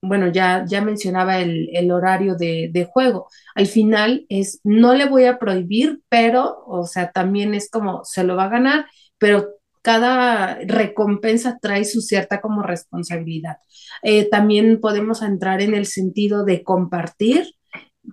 bueno, 0.00 0.28
ya, 0.32 0.64
ya 0.66 0.80
mencionaba 0.80 1.38
el, 1.38 1.90
horario 1.90 2.34
de, 2.34 2.70
de, 2.72 2.86
juego. 2.86 3.28
Al 3.54 3.66
final 3.66 4.24
es, 4.30 4.60
no 4.64 4.94
le 4.94 5.04
voy 5.04 5.26
a 5.26 5.38
prohibir, 5.38 6.00
pero, 6.08 6.64
o 6.66 6.86
sea, 6.86 7.12
también 7.12 7.52
es 7.52 7.68
como, 7.70 8.04
se 8.04 8.24
lo 8.24 8.36
va 8.36 8.44
a 8.44 8.48
ganar, 8.48 8.86
pero 9.18 9.50
cada 9.82 10.58
recompensa 10.66 11.58
trae 11.60 11.84
su 11.84 12.00
cierta 12.00 12.40
como 12.40 12.62
responsabilidad. 12.62 13.58
Eh, 14.02 14.30
también 14.30 14.80
podemos 14.80 15.20
entrar 15.20 15.60
en 15.60 15.74
el 15.74 15.84
sentido 15.84 16.44
de 16.46 16.62
compartir 16.62 17.54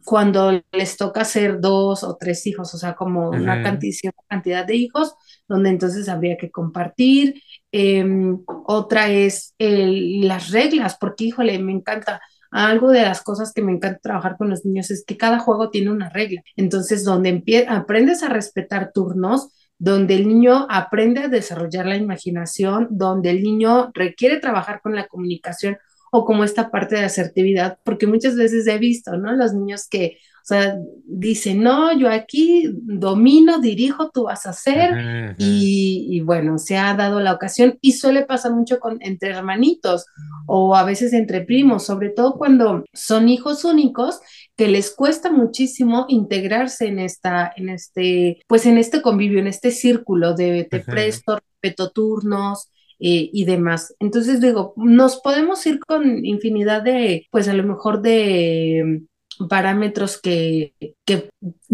cuando 0.04 0.62
les 0.74 0.98
toca 0.98 1.24
ser 1.24 1.62
dos 1.62 2.04
o 2.04 2.18
tres 2.18 2.46
hijos, 2.46 2.74
o 2.74 2.78
sea, 2.78 2.94
como 2.94 3.30
una 3.30 3.64
cantidad, 3.64 4.12
cantidad 4.28 4.66
de 4.66 4.76
hijos, 4.76 5.16
donde 5.48 5.70
entonces 5.70 6.10
habría 6.10 6.38
que 6.38 6.52
compartir. 6.52 7.42
Em, 7.80 8.40
otra 8.66 9.12
es 9.12 9.54
las 9.60 10.50
reglas, 10.50 10.98
porque 11.00 11.26
híjole, 11.26 11.60
me 11.60 11.72
encanta. 11.72 12.20
Algo 12.50 12.90
de 12.90 13.04
las 13.04 13.22
cosas 13.22 13.54
que 13.54 13.62
me 13.62 13.72
encanta 13.72 14.00
trabajar 14.02 14.36
con 14.36 14.50
los 14.50 14.66
niños 14.66 14.90
es 14.90 15.04
que 15.06 15.16
cada 15.16 15.38
juego 15.38 15.70
tiene 15.70 15.92
una 15.92 16.10
regla. 16.10 16.42
Entonces, 16.56 17.04
donde 17.04 17.44
aprendes 17.68 18.24
a 18.24 18.30
respetar 18.30 18.92
turnos, 18.94 19.50
donde 19.78 20.16
el 20.16 20.28
niño 20.28 20.66
aprende 20.72 21.22
a 21.22 21.28
desarrollar 21.28 21.86
la 21.86 21.98
imaginación, 21.98 22.88
donde 22.90 23.30
el 23.30 23.44
niño 23.44 23.92
requiere 23.94 24.40
trabajar 24.40 24.82
con 24.82 24.96
la 24.96 25.08
comunicación 25.08 25.78
o 26.12 26.26
como 26.26 26.44
esta 26.44 26.72
parte 26.72 26.96
de 26.96 27.06
asertividad, 27.06 27.78
porque 27.84 28.08
muchas 28.08 28.36
veces 28.36 28.66
he 28.66 28.80
visto, 28.80 29.18
¿no? 29.18 29.34
Los 29.34 29.54
niños 29.54 29.88
que, 29.88 30.18
sea, 30.48 30.78
dicen, 31.04 31.62
no, 31.62 31.92
yo 31.98 32.10
aquí 32.10 32.70
domino, 32.74 33.60
dirijo, 33.60 34.12
tú 34.12 34.24
vas 34.24 34.46
a 34.46 34.52
hacer, 34.52 35.36
y, 35.38 36.22
bueno, 36.22 36.58
se 36.58 36.78
ha 36.78 36.94
dado 36.94 37.20
la 37.20 37.34
ocasión 37.34 37.78
y 37.82 37.92
suele 37.92 38.26
pasar 38.26 38.54
mucho 38.54 38.80
con, 38.80 38.98
entre 39.02 39.32
hermanitos 39.32 40.06
o 40.46 40.74
a 40.76 40.86
veces 40.86 41.12
entre 41.12 41.42
primos, 41.42 41.86
sobre 41.86 42.12
todo 42.12 42.36
cuando 42.38 42.86
son 42.94 43.28
hijos 43.28 43.66
únicos 43.66 44.22
que 44.56 44.70
les 44.70 44.90
cuesta 44.92 45.30
muchísimo 45.32 46.06
integrarse 46.08 46.88
en 46.88 47.00
esta, 47.00 47.52
en 47.58 47.68
este, 47.68 48.40
pues 48.48 48.66
en 48.66 48.78
este 48.78 49.02
convivio, 49.02 49.40
en 49.40 49.48
este 49.48 49.72
círculo 49.72 50.34
de 50.34 50.64
te 50.64 50.80
presto, 50.80 51.40
respeto 51.62 51.92
turnos, 51.92 52.72
eh, 53.00 53.30
y 53.32 53.46
demás. 53.46 53.94
Entonces 54.00 54.42
digo, 54.42 54.74
nos 54.76 55.18
podemos 55.18 55.64
ir 55.68 55.80
con 55.80 56.26
infinidad 56.26 56.82
de, 56.82 57.28
pues 57.30 57.48
a 57.48 57.54
lo 57.54 57.64
mejor 57.64 58.02
de 58.02 59.04
parámetros 59.50 60.20
que, 60.20 60.74
que 61.06 61.30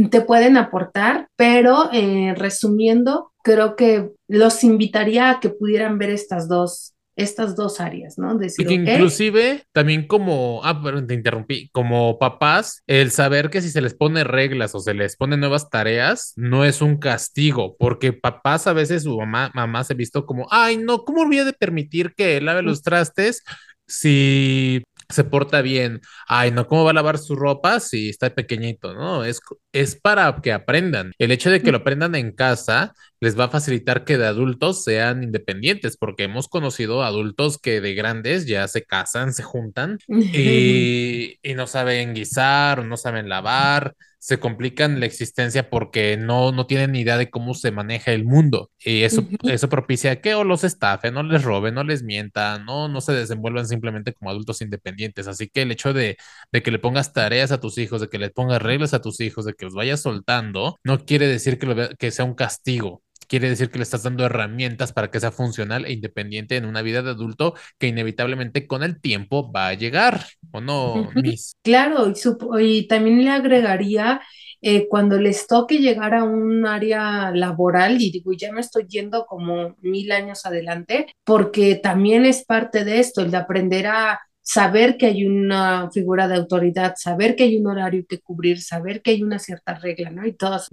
te 0.09 0.21
pueden 0.21 0.57
aportar, 0.57 1.27
pero 1.35 1.89
eh, 1.91 2.33
resumiendo, 2.35 3.31
creo 3.43 3.75
que 3.75 4.11
los 4.27 4.63
invitaría 4.63 5.29
a 5.29 5.39
que 5.39 5.49
pudieran 5.49 5.97
ver 5.97 6.09
estas 6.09 6.47
dos 6.47 6.93
estas 7.15 7.55
dos 7.55 7.79
áreas, 7.79 8.17
¿no? 8.17 8.37
Decir, 8.37 8.65
que 8.65 8.73
inclusive 8.73 9.63
también 9.71 10.07
como, 10.07 10.61
ah, 10.63 10.81
pero 10.83 11.05
te 11.05 11.13
interrumpí, 11.13 11.69
como 11.71 12.17
papás, 12.17 12.81
el 12.87 13.11
saber 13.11 13.49
que 13.49 13.61
si 13.61 13.69
se 13.69 13.81
les 13.81 13.93
pone 13.93 14.23
reglas 14.23 14.73
o 14.73 14.79
se 14.79 14.93
les 14.93 15.15
pone 15.15 15.37
nuevas 15.37 15.69
tareas, 15.69 16.33
no 16.35 16.65
es 16.65 16.81
un 16.81 16.97
castigo, 16.97 17.75
porque 17.77 18.13
papás 18.13 18.67
a 18.67 18.73
veces 18.73 19.03
su 19.03 19.17
mamá, 19.17 19.51
mamá 19.53 19.83
se 19.83 19.93
ha 19.93 19.95
visto 19.95 20.25
como, 20.25 20.47
ay, 20.49 20.77
no, 20.77 21.03
¿cómo 21.03 21.25
voy 21.25 21.39
a 21.39 21.51
permitir 21.51 22.13
que 22.15 22.41
lave 22.41 22.63
los 22.63 22.81
trastes 22.81 23.43
si 23.85 24.81
se 25.13 25.23
porta 25.23 25.61
bien. 25.61 26.01
Ay, 26.27 26.51
no, 26.51 26.67
¿cómo 26.67 26.83
va 26.83 26.91
a 26.91 26.93
lavar 26.93 27.17
su 27.17 27.35
ropa 27.35 27.79
si 27.79 28.09
está 28.09 28.29
pequeñito? 28.33 28.93
No, 28.93 29.23
es, 29.25 29.39
es 29.73 29.95
para 29.95 30.39
que 30.41 30.53
aprendan. 30.53 31.11
El 31.17 31.31
hecho 31.31 31.49
de 31.51 31.61
que 31.61 31.71
lo 31.71 31.79
aprendan 31.79 32.15
en 32.15 32.31
casa 32.31 32.93
les 33.19 33.37
va 33.37 33.45
a 33.45 33.49
facilitar 33.49 34.05
que 34.05 34.17
de 34.17 34.27
adultos 34.27 34.83
sean 34.83 35.23
independientes, 35.23 35.97
porque 35.97 36.23
hemos 36.23 36.47
conocido 36.47 37.03
adultos 37.03 37.57
que 37.57 37.81
de 37.81 37.95
grandes 37.95 38.45
ya 38.45 38.67
se 38.67 38.83
casan, 38.83 39.33
se 39.33 39.43
juntan 39.43 39.97
y, 40.07 41.39
y 41.43 41.53
no 41.55 41.67
saben 41.67 42.13
guisar 42.13 42.81
o 42.81 42.83
no 42.85 42.97
saben 42.97 43.29
lavar 43.29 43.95
se 44.23 44.39
complican 44.39 45.01
la 45.01 45.05
existencia 45.05 45.69
porque 45.69 46.15
no, 46.15 46.53
no 46.53 46.65
tienen 46.65 46.93
ni 46.93 47.01
idea 47.01 47.17
de 47.17 47.29
cómo 47.29 47.53
se 47.53 47.71
maneja 47.71 48.13
el 48.13 48.23
mundo. 48.23 48.71
Y 48.79 49.03
eso, 49.03 49.27
eso 49.43 49.67
propicia 49.67 50.21
que 50.21 50.33
o 50.33 50.45
los 50.45 50.63
estafen, 50.63 51.13
no 51.13 51.23
les 51.23 51.43
roben, 51.43 51.73
no 51.73 51.83
les 51.83 52.03
mientan, 52.03 52.63
no, 52.63 52.87
no 52.87 53.01
se 53.01 53.11
desenvuelvan 53.11 53.67
simplemente 53.67 54.13
como 54.13 54.29
adultos 54.31 54.61
independientes. 54.61 55.27
Así 55.27 55.49
que 55.49 55.63
el 55.63 55.73
hecho 55.73 55.91
de, 55.91 56.15
de 56.53 56.63
que 56.63 56.71
le 56.71 56.79
pongas 56.79 57.11
tareas 57.11 57.51
a 57.51 57.59
tus 57.59 57.77
hijos, 57.77 57.99
de 57.99 58.07
que 58.07 58.17
les 58.17 58.31
pongas 58.31 58.61
reglas 58.61 58.93
a 58.93 59.01
tus 59.01 59.19
hijos, 59.19 59.43
de 59.43 59.55
que 59.55 59.62
los 59.63 59.73
vayas 59.73 60.01
soltando, 60.01 60.77
no 60.83 61.05
quiere 61.05 61.27
decir 61.27 61.57
que, 61.57 61.89
que 61.97 62.11
sea 62.11 62.25
un 62.25 62.35
castigo 62.35 63.03
quiere 63.33 63.49
decir 63.49 63.71
que 63.71 63.79
le 63.79 63.83
estás 63.83 64.03
dando 64.03 64.25
herramientas 64.25 64.93
para 64.93 65.09
que 65.09 65.19
sea 65.19 65.31
funcional 65.31 65.85
e 65.85 65.93
independiente 65.93 66.55
en 66.55 66.65
una 66.65 66.83
vida 66.83 67.01
de 67.01 67.09
adulto 67.09 67.55
que 67.79 67.87
inevitablemente 67.87 68.67
con 68.67 68.83
el 68.83 69.01
tiempo 69.01 69.51
va 69.51 69.69
a 69.69 69.73
llegar, 69.73 70.25
¿o 70.51 70.61
no, 70.61 71.09
Miss? 71.15 71.55
Claro, 71.63 72.13
y, 72.59 72.87
también 72.87 73.23
le 73.23 73.31
agregaría 73.31 74.21
eh, 74.61 74.87
cuando 74.87 75.19
les 75.19 75.47
toque 75.47 75.79
llegar 75.79 76.13
a 76.13 76.23
un 76.23 76.65
área 76.67 77.31
laboral, 77.31 77.99
y 77.99 78.11
digo, 78.11 78.33
ya 78.33 78.51
me 78.51 78.61
estoy 78.61 78.85
yendo 78.87 79.25
como 79.25 79.75
mil 79.81 80.11
años 80.11 80.45
adelante, 80.45 81.07
porque 81.23 81.75
también 81.75 82.25
es 82.25 82.45
parte 82.45 82.85
de 82.85 82.99
esto, 82.99 83.21
el 83.21 83.31
de 83.31 83.37
aprender 83.37 83.87
a 83.87 84.21
saber 84.43 84.97
que 84.97 85.07
hay 85.07 85.25
una 85.25 85.89
figura 85.91 86.27
de 86.27 86.35
autoridad, 86.35 86.95
saber 86.97 87.35
que 87.35 87.43
hay 87.43 87.57
un 87.57 87.67
horario 87.67 88.05
que 88.07 88.19
cubrir, 88.19 88.61
saber 88.61 89.01
que 89.01 89.11
hay 89.11 89.23
una 89.23 89.39
cierta 89.39 89.75
regla, 89.75 90.11
¿no? 90.11 90.27
Y 90.27 90.33
todos, 90.33 90.67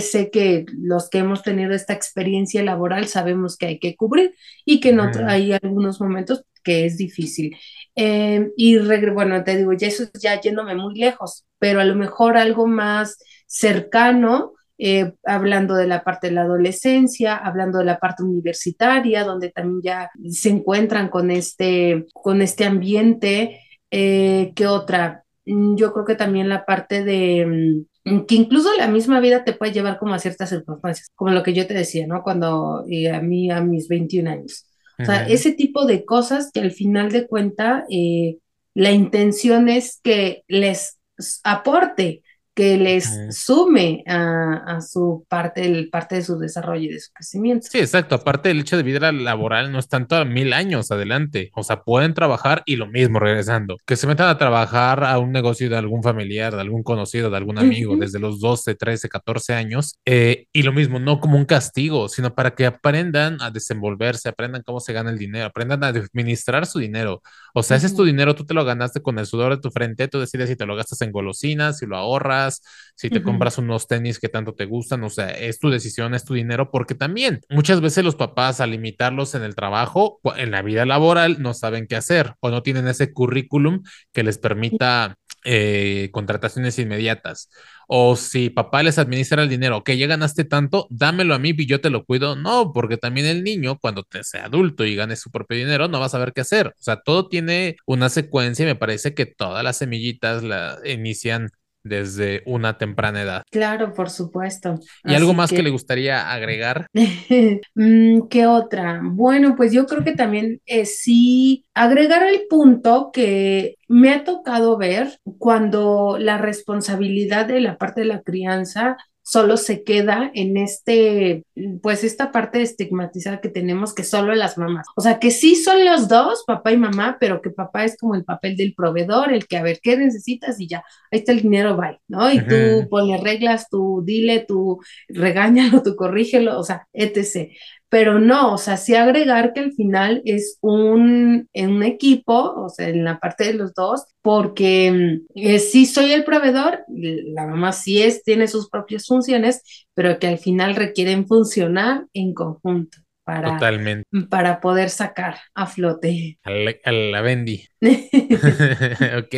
sé 0.00 0.30
que 0.30 0.66
los 0.76 1.08
que 1.08 1.18
hemos 1.18 1.42
tenido 1.42 1.72
esta 1.72 1.92
experiencia 1.92 2.62
laboral 2.62 3.06
sabemos 3.06 3.56
que 3.56 3.66
hay 3.66 3.78
que 3.78 3.94
cubrir 3.96 4.34
y 4.64 4.80
que 4.80 4.92
no 4.92 5.10
hay 5.26 5.52
algunos 5.52 6.00
momentos 6.00 6.44
que 6.64 6.84
es 6.84 6.98
difícil. 6.98 7.56
Eh, 7.94 8.50
y 8.56 8.78
bueno, 9.10 9.42
te 9.44 9.56
digo, 9.56 9.72
ya 9.72 9.86
eso 9.88 10.04
ya 10.20 10.40
yéndome 10.40 10.74
muy 10.74 10.94
lejos, 10.98 11.44
pero 11.58 11.80
a 11.80 11.84
lo 11.84 11.94
mejor 11.94 12.36
algo 12.36 12.66
más 12.66 13.18
cercano 13.46 14.54
eh, 14.84 15.12
hablando 15.24 15.76
de 15.76 15.86
la 15.86 16.02
parte 16.02 16.26
de 16.26 16.32
la 16.32 16.42
adolescencia, 16.42 17.36
hablando 17.36 17.78
de 17.78 17.84
la 17.84 18.00
parte 18.00 18.24
universitaria, 18.24 19.22
donde 19.22 19.50
también 19.50 19.80
ya 19.80 20.10
se 20.28 20.48
encuentran 20.48 21.08
con 21.08 21.30
este, 21.30 22.06
con 22.12 22.42
este 22.42 22.64
ambiente. 22.64 23.60
Eh, 23.92 24.52
¿Qué 24.56 24.66
otra? 24.66 25.22
Mm, 25.46 25.76
yo 25.76 25.92
creo 25.92 26.04
que 26.04 26.16
también 26.16 26.48
la 26.48 26.64
parte 26.64 27.04
de 27.04 27.86
mm, 28.04 28.26
que 28.26 28.34
incluso 28.34 28.76
la 28.76 28.88
misma 28.88 29.20
vida 29.20 29.44
te 29.44 29.52
puede 29.52 29.70
llevar 29.70 30.00
como 30.00 30.14
a 30.14 30.18
ciertas 30.18 30.48
circunstancias, 30.48 31.12
como 31.14 31.30
lo 31.30 31.44
que 31.44 31.52
yo 31.52 31.64
te 31.68 31.74
decía, 31.74 32.08
¿no? 32.08 32.24
Cuando 32.24 32.78
a 32.80 33.20
mí 33.20 33.50
a 33.52 33.60
mis 33.60 33.86
21 33.86 34.30
años. 34.30 34.66
O 34.98 35.04
sea, 35.04 35.28
ese 35.28 35.52
tipo 35.52 35.86
de 35.86 36.04
cosas 36.04 36.50
que 36.52 36.58
al 36.58 36.72
final 36.72 37.12
de 37.12 37.28
cuenta 37.28 37.84
eh, 37.88 38.38
la 38.74 38.90
intención 38.90 39.68
es 39.68 40.00
que 40.02 40.42
les 40.48 40.98
aporte 41.44 42.24
que 42.54 42.76
les 42.76 43.08
sume 43.30 44.04
a, 44.06 44.80
su 44.80 45.24
parte, 45.28 45.64
el, 45.64 45.88
parte 45.88 46.16
de 46.16 46.22
su 46.22 46.38
desarrollo 46.38 46.90
y 46.90 46.92
de 46.92 47.00
su 47.00 47.10
crecimiento. 47.12 47.66
Sí, 47.70 47.78
exacto. 47.78 48.14
Aparte, 48.14 48.50
el 48.50 48.60
hecho 48.60 48.76
de 48.76 48.82
vida 48.82 49.10
laboral 49.10 49.72
no 49.72 49.78
es 49.78 49.88
tanto 49.88 50.16
a 50.16 50.24
mil 50.24 50.52
años 50.52 50.90
adelante. 50.90 51.50
O 51.54 51.62
sea, 51.62 51.82
pueden 51.82 52.12
trabajar 52.12 52.62
y 52.66 52.76
lo 52.76 52.86
mismo 52.86 53.18
regresando. 53.18 53.78
Que 53.86 53.96
se 53.96 54.06
metan 54.06 54.28
a 54.28 54.36
trabajar 54.36 55.04
a 55.04 55.18
un 55.18 55.32
negocio 55.32 55.70
de 55.70 55.76
algún 55.76 56.02
familiar, 56.02 56.54
de 56.54 56.60
algún 56.60 56.82
conocido, 56.82 57.30
de 57.30 57.36
algún 57.38 57.58
amigo, 57.58 57.96
desde 57.96 58.18
los 58.18 58.40
12, 58.40 58.74
13, 58.74 59.08
14 59.08 59.54
años. 59.54 59.98
Eh, 60.04 60.46
y 60.52 60.62
lo 60.62 60.72
mismo, 60.72 60.98
no 60.98 61.20
como 61.20 61.38
un 61.38 61.46
castigo, 61.46 62.08
sino 62.08 62.34
para 62.34 62.54
que 62.54 62.66
aprendan 62.66 63.40
a 63.40 63.50
desenvolverse, 63.50 64.28
aprendan 64.28 64.62
cómo 64.62 64.80
se 64.80 64.92
gana 64.92 65.10
el 65.10 65.18
dinero, 65.18 65.46
aprendan 65.46 65.84
a 65.84 65.88
administrar 65.88 66.66
su 66.66 66.80
dinero. 66.80 67.22
O 67.54 67.62
sea, 67.62 67.78
ese 67.78 67.86
es 67.86 67.96
tu 67.96 68.04
dinero, 68.04 68.34
tú 68.34 68.44
te 68.44 68.54
lo 68.54 68.64
ganaste 68.64 69.00
con 69.00 69.18
el 69.18 69.26
sudor 69.26 69.54
de 69.54 69.60
tu 69.60 69.70
frente, 69.70 70.08
tú 70.08 70.20
decides 70.20 70.48
si 70.48 70.56
te 70.56 70.66
lo 70.66 70.76
gastas 70.76 71.00
en 71.02 71.12
golosinas, 71.12 71.78
si 71.78 71.86
lo 71.86 71.96
ahorras 71.96 72.41
si 72.50 73.10
te 73.10 73.22
compras 73.22 73.58
unos 73.58 73.88
tenis 73.88 74.18
que 74.18 74.28
tanto 74.28 74.54
te 74.54 74.64
gustan, 74.64 75.02
o 75.04 75.10
sea, 75.10 75.30
es 75.30 75.58
tu 75.58 75.70
decisión, 75.70 76.14
es 76.14 76.24
tu 76.24 76.34
dinero, 76.34 76.70
porque 76.70 76.94
también 76.94 77.40
muchas 77.50 77.80
veces 77.80 78.04
los 78.04 78.16
papás 78.16 78.60
al 78.60 78.70
limitarlos 78.70 79.34
en 79.34 79.42
el 79.42 79.54
trabajo, 79.54 80.20
en 80.36 80.50
la 80.50 80.62
vida 80.62 80.84
laboral, 80.86 81.42
no 81.42 81.54
saben 81.54 81.86
qué 81.86 81.96
hacer 81.96 82.34
o 82.40 82.50
no 82.50 82.62
tienen 82.62 82.86
ese 82.86 83.12
currículum 83.12 83.82
que 84.12 84.22
les 84.22 84.38
permita 84.38 85.16
eh, 85.44 86.10
contrataciones 86.12 86.78
inmediatas. 86.78 87.50
O 87.88 88.14
si 88.16 88.48
papá 88.48 88.82
les 88.82 88.98
administra 88.98 89.42
el 89.42 89.48
dinero, 89.48 89.82
que 89.82 89.98
ya 89.98 90.06
ganaste 90.06 90.44
tanto, 90.44 90.86
dámelo 90.88 91.34
a 91.34 91.38
mí 91.38 91.52
y 91.56 91.66
yo 91.66 91.80
te 91.80 91.90
lo 91.90 92.04
cuido. 92.04 92.36
No, 92.36 92.72
porque 92.72 92.96
también 92.96 93.26
el 93.26 93.42
niño, 93.42 93.78
cuando 93.78 94.04
te 94.04 94.22
sea 94.24 94.46
adulto 94.46 94.84
y 94.84 94.94
gane 94.94 95.16
su 95.16 95.30
propio 95.30 95.58
dinero, 95.58 95.88
no 95.88 95.98
va 96.00 96.06
a 96.06 96.08
saber 96.08 96.32
qué 96.32 96.42
hacer. 96.42 96.68
O 96.68 96.82
sea, 96.82 96.96
todo 97.02 97.28
tiene 97.28 97.76
una 97.86 98.08
secuencia 98.08 98.62
y 98.62 98.66
me 98.66 98.76
parece 98.76 99.14
que 99.14 99.26
todas 99.26 99.64
las 99.64 99.78
semillitas 99.78 100.42
la 100.42 100.78
inician 100.84 101.50
desde 101.84 102.42
una 102.46 102.78
temprana 102.78 103.22
edad. 103.22 103.42
Claro, 103.50 103.92
por 103.92 104.10
supuesto. 104.10 104.78
¿Y 105.04 105.14
algo 105.14 105.34
más 105.34 105.50
que... 105.50 105.62
le 105.62 105.70
gustaría 105.70 106.30
agregar? 106.30 106.86
Mm, 107.74 108.28
¿Qué 108.28 108.46
otra? 108.46 109.00
Bueno, 109.02 109.54
pues 109.56 109.72
yo 109.72 109.86
creo 109.86 110.04
que 110.04 110.12
también 110.12 110.60
es 110.66 111.00
sí 111.00 111.64
agregar 111.74 112.22
el 112.26 112.42
punto 112.48 113.10
que 113.12 113.76
me 113.88 114.12
ha 114.12 114.24
tocado 114.24 114.76
ver 114.76 115.18
cuando 115.38 116.16
la 116.18 116.38
responsabilidad 116.38 117.46
de 117.46 117.60
la 117.60 117.78
parte 117.78 118.02
de 118.02 118.06
la 118.06 118.22
crianza 118.22 118.96
solo 119.22 119.56
se 119.56 119.84
queda 119.84 120.30
en 120.34 120.56
este, 120.56 121.44
pues 121.82 122.04
esta 122.04 122.32
parte 122.32 122.60
estigmatizada 122.62 123.40
que 123.40 123.48
tenemos 123.48 123.94
que 123.94 124.04
solo 124.04 124.34
las 124.34 124.58
mamás. 124.58 124.86
O 124.96 125.00
sea, 125.00 125.18
que 125.18 125.30
sí 125.30 125.56
son 125.56 125.84
los 125.84 126.08
dos, 126.08 126.44
papá 126.46 126.72
y 126.72 126.76
mamá, 126.76 127.16
pero 127.20 127.40
que 127.40 127.50
papá 127.50 127.84
es 127.84 127.96
como 127.96 128.14
el 128.14 128.24
papel 128.24 128.56
del 128.56 128.74
proveedor, 128.74 129.32
el 129.32 129.46
que 129.46 129.56
a 129.56 129.62
ver 129.62 129.80
qué 129.82 129.96
necesitas 129.96 130.60
y 130.60 130.68
ya, 130.68 130.84
ahí 131.10 131.20
está 131.20 131.32
el 131.32 131.42
dinero, 131.42 131.76
bye, 131.76 132.00
¿no? 132.08 132.32
Y 132.32 132.40
tú 132.46 132.88
ponle 132.90 133.18
reglas, 133.18 133.68
tú 133.70 134.02
dile, 134.04 134.44
tú 134.46 134.80
regáñalo, 135.08 135.82
tú 135.82 135.96
corrígelo, 135.96 136.58
o 136.58 136.64
sea, 136.64 136.86
etc 136.92 137.52
pero 137.92 138.18
no, 138.18 138.54
o 138.54 138.56
sea, 138.56 138.78
sí 138.78 138.94
agregar 138.94 139.52
que 139.52 139.60
al 139.60 139.72
final 139.74 140.22
es 140.24 140.56
un, 140.62 141.46
un 141.52 141.82
equipo, 141.82 142.54
o 142.56 142.70
sea, 142.70 142.88
en 142.88 143.04
la 143.04 143.20
parte 143.20 143.44
de 143.44 143.52
los 143.52 143.74
dos, 143.74 144.06
porque 144.22 144.90
mm, 144.90 145.38
eh, 145.38 145.58
sí 145.58 145.84
soy 145.84 146.12
el 146.12 146.24
proveedor, 146.24 146.86
la 146.88 147.46
mamá 147.46 147.72
sí 147.72 148.00
es, 148.00 148.24
tiene 148.24 148.48
sus 148.48 148.70
propias 148.70 149.06
funciones, 149.06 149.86
pero 149.92 150.18
que 150.18 150.26
al 150.26 150.38
final 150.38 150.74
requieren 150.74 151.26
funcionar 151.26 152.06
en 152.14 152.32
conjunto. 152.32 152.96
Para, 153.24 153.52
Totalmente. 153.52 154.08
para 154.30 154.62
poder 154.62 154.88
sacar 154.88 155.36
a 155.54 155.66
flote. 155.66 156.38
A 156.44 156.50
la, 156.50 156.74
a 156.84 156.92
la 156.92 157.20
Bendy. 157.20 157.68
ok, 157.82 159.36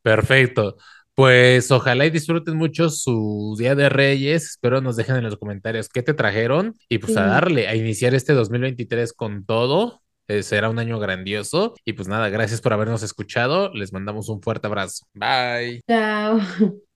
perfecto. 0.00 0.76
Pues 1.20 1.70
ojalá 1.70 2.06
y 2.06 2.10
disfruten 2.10 2.56
mucho 2.56 2.88
su 2.88 3.54
Día 3.58 3.74
de 3.74 3.90
Reyes. 3.90 4.52
Espero 4.52 4.80
nos 4.80 4.96
dejen 4.96 5.16
en 5.16 5.24
los 5.24 5.36
comentarios 5.36 5.90
qué 5.90 6.02
te 6.02 6.14
trajeron 6.14 6.74
y 6.88 6.96
pues 6.96 7.14
a 7.14 7.26
darle, 7.26 7.68
a 7.68 7.76
iniciar 7.76 8.14
este 8.14 8.32
2023 8.32 9.12
con 9.12 9.44
todo. 9.44 10.00
Eh, 10.28 10.42
será 10.42 10.70
un 10.70 10.78
año 10.78 10.98
grandioso. 10.98 11.74
Y 11.84 11.92
pues 11.92 12.08
nada, 12.08 12.30
gracias 12.30 12.62
por 12.62 12.72
habernos 12.72 13.02
escuchado. 13.02 13.70
Les 13.74 13.92
mandamos 13.92 14.30
un 14.30 14.40
fuerte 14.40 14.66
abrazo. 14.68 15.04
Bye. 15.12 15.82
Chao. 15.86 16.40